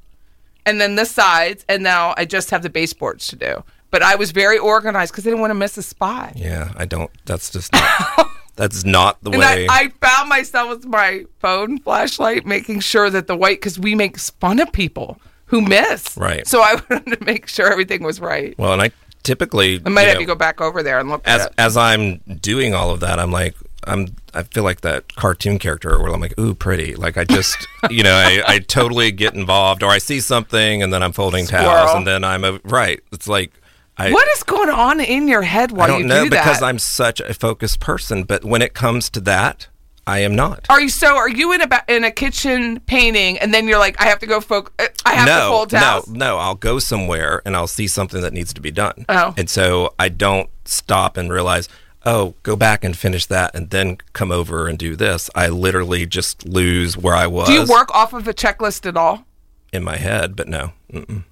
[0.66, 3.64] and then the sides, and now I just have the baseboards to do.
[3.90, 6.34] But I was very organized because I didn't want to miss a spot.
[6.36, 7.10] Yeah, I don't.
[7.24, 9.66] That's just not, that's not the And way.
[9.68, 13.94] I, I found myself with my phone flashlight making sure that the white because we
[13.94, 16.16] make fun of people who miss.
[16.18, 16.46] Right.
[16.46, 18.58] So I wanted to make sure everything was right.
[18.58, 18.90] well, and I
[19.22, 21.54] typically I might have know, you go back over there and look as at it.
[21.58, 25.98] as I'm doing all of that, I'm like I'm I feel like that cartoon character
[26.00, 26.94] where I'm like, ooh, pretty.
[26.94, 27.56] Like I just
[27.90, 31.46] you know I, I totally get involved, or I see something and then I'm folding
[31.46, 33.00] towels, and then I'm a, right.
[33.12, 33.52] It's like
[33.96, 36.62] I What is going on in your head while I don't you know do because?
[36.62, 39.68] I'm such a focused person, but when it comes to that,
[40.08, 40.64] I am not.
[40.70, 41.16] Are you so?
[41.16, 44.26] Are you in a in a kitchen painting, and then you're like, I have to
[44.26, 44.72] go folk.
[44.78, 46.38] uh, I have to no, fold no, no.
[46.38, 49.04] I'll go somewhere and I'll see something that needs to be done.
[49.08, 49.34] Oh.
[49.36, 51.68] And so I don't stop and realize,
[52.08, 55.28] oh, go back and finish that and then come over and do this.
[55.34, 58.96] I literally just lose where I was Do you work off of a checklist at
[58.96, 59.24] all?
[59.70, 60.72] in my head, but no.
[60.90, 61.24] Mm-mm.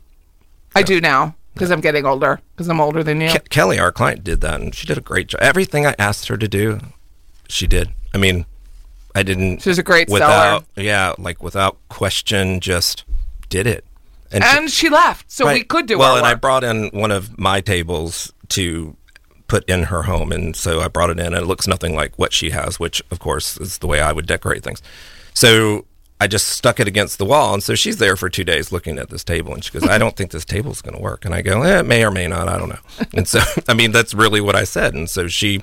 [0.75, 2.39] I do now because I'm getting older.
[2.55, 3.31] Because I'm older than you.
[3.31, 5.41] Ke- Kelly, our client, did that and she did a great job.
[5.41, 6.81] Everything I asked her to do,
[7.49, 7.89] she did.
[8.13, 8.45] I mean,
[9.15, 9.63] I didn't.
[9.63, 10.87] She's a great without, seller.
[10.87, 13.05] Yeah, like without question, just
[13.49, 13.87] did it.
[14.31, 16.19] And, she- and she left, so we could do well.
[16.19, 18.95] and I brought in one of my tables to
[19.47, 22.19] put in her home, and so I brought it in, and it looks nothing like
[22.19, 24.83] what she has, which of course is the way I would decorate things.
[25.35, 25.87] So
[26.19, 27.53] I just stuck it against the wall.
[27.53, 29.53] And so she's there for two days looking at this table.
[29.53, 31.25] And she goes, I don't think this table's going to work.
[31.25, 32.49] And I go, eh, it may or may not.
[32.49, 32.79] I don't know.
[33.15, 34.95] And so, I mean, that's really what I said.
[34.95, 35.63] And so she,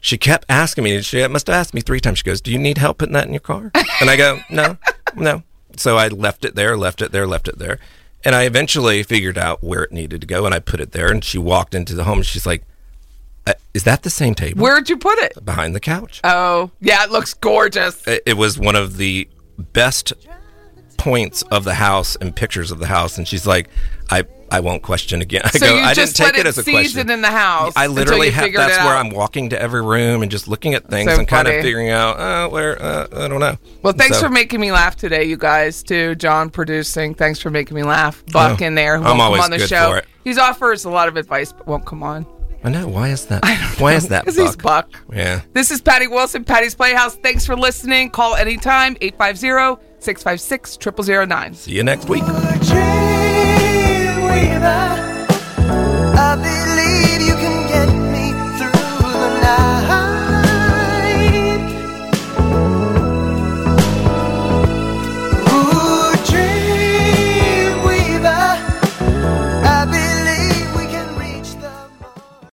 [0.00, 2.18] she kept asking me, and she must have asked me three times.
[2.18, 3.72] She goes, Do you need help putting that in your car?
[4.00, 4.78] And I go, No,
[5.16, 5.42] no.
[5.76, 7.80] So I left it there, left it there, left it there.
[8.24, 11.10] And I eventually figured out where it needed to go and I put it there.
[11.10, 12.64] And she walked into the home and she's like,
[13.48, 14.62] uh, Is that the same table?
[14.62, 15.44] Where'd you put it?
[15.44, 16.20] Behind the couch.
[16.24, 18.06] Oh, yeah, it looks gorgeous.
[18.06, 19.28] It, it was one of the
[19.58, 20.12] best
[20.96, 23.18] points of the house and pictures of the house.
[23.18, 23.68] And she's like,
[24.10, 25.42] I, I won't question again.
[25.44, 27.10] I So go, I just didn't take let it as a question.
[27.10, 27.72] in the house.
[27.76, 28.52] I literally have.
[28.52, 28.96] That's where.
[28.96, 31.90] I'm walking to every room and just looking at things So and kind of figuring
[31.90, 32.80] out uh, where.
[32.82, 33.56] Uh, I don't know.
[33.82, 35.82] Well, thanks So- for making me laugh today, you guys.
[35.82, 37.14] Too, John producing.
[37.14, 38.24] Thanks for making me laugh.
[38.32, 39.90] Buck Oh, in there, who I'm won't always come on the good show.
[39.90, 40.06] for it.
[40.24, 42.26] He's offers a lot of advice, but won't come on.
[42.64, 42.88] I know.
[42.88, 43.44] Why is that?
[43.78, 44.24] Why know, is that?
[44.24, 44.90] Because he's Buck.
[45.12, 45.42] Yeah.
[45.52, 47.16] This is Patty Wilson, Patty's Playhouse.
[47.16, 48.10] Thanks for listening.
[48.10, 50.78] Call anytime, 850 656
[51.28, 51.54] 0009.
[51.54, 52.24] See you next week.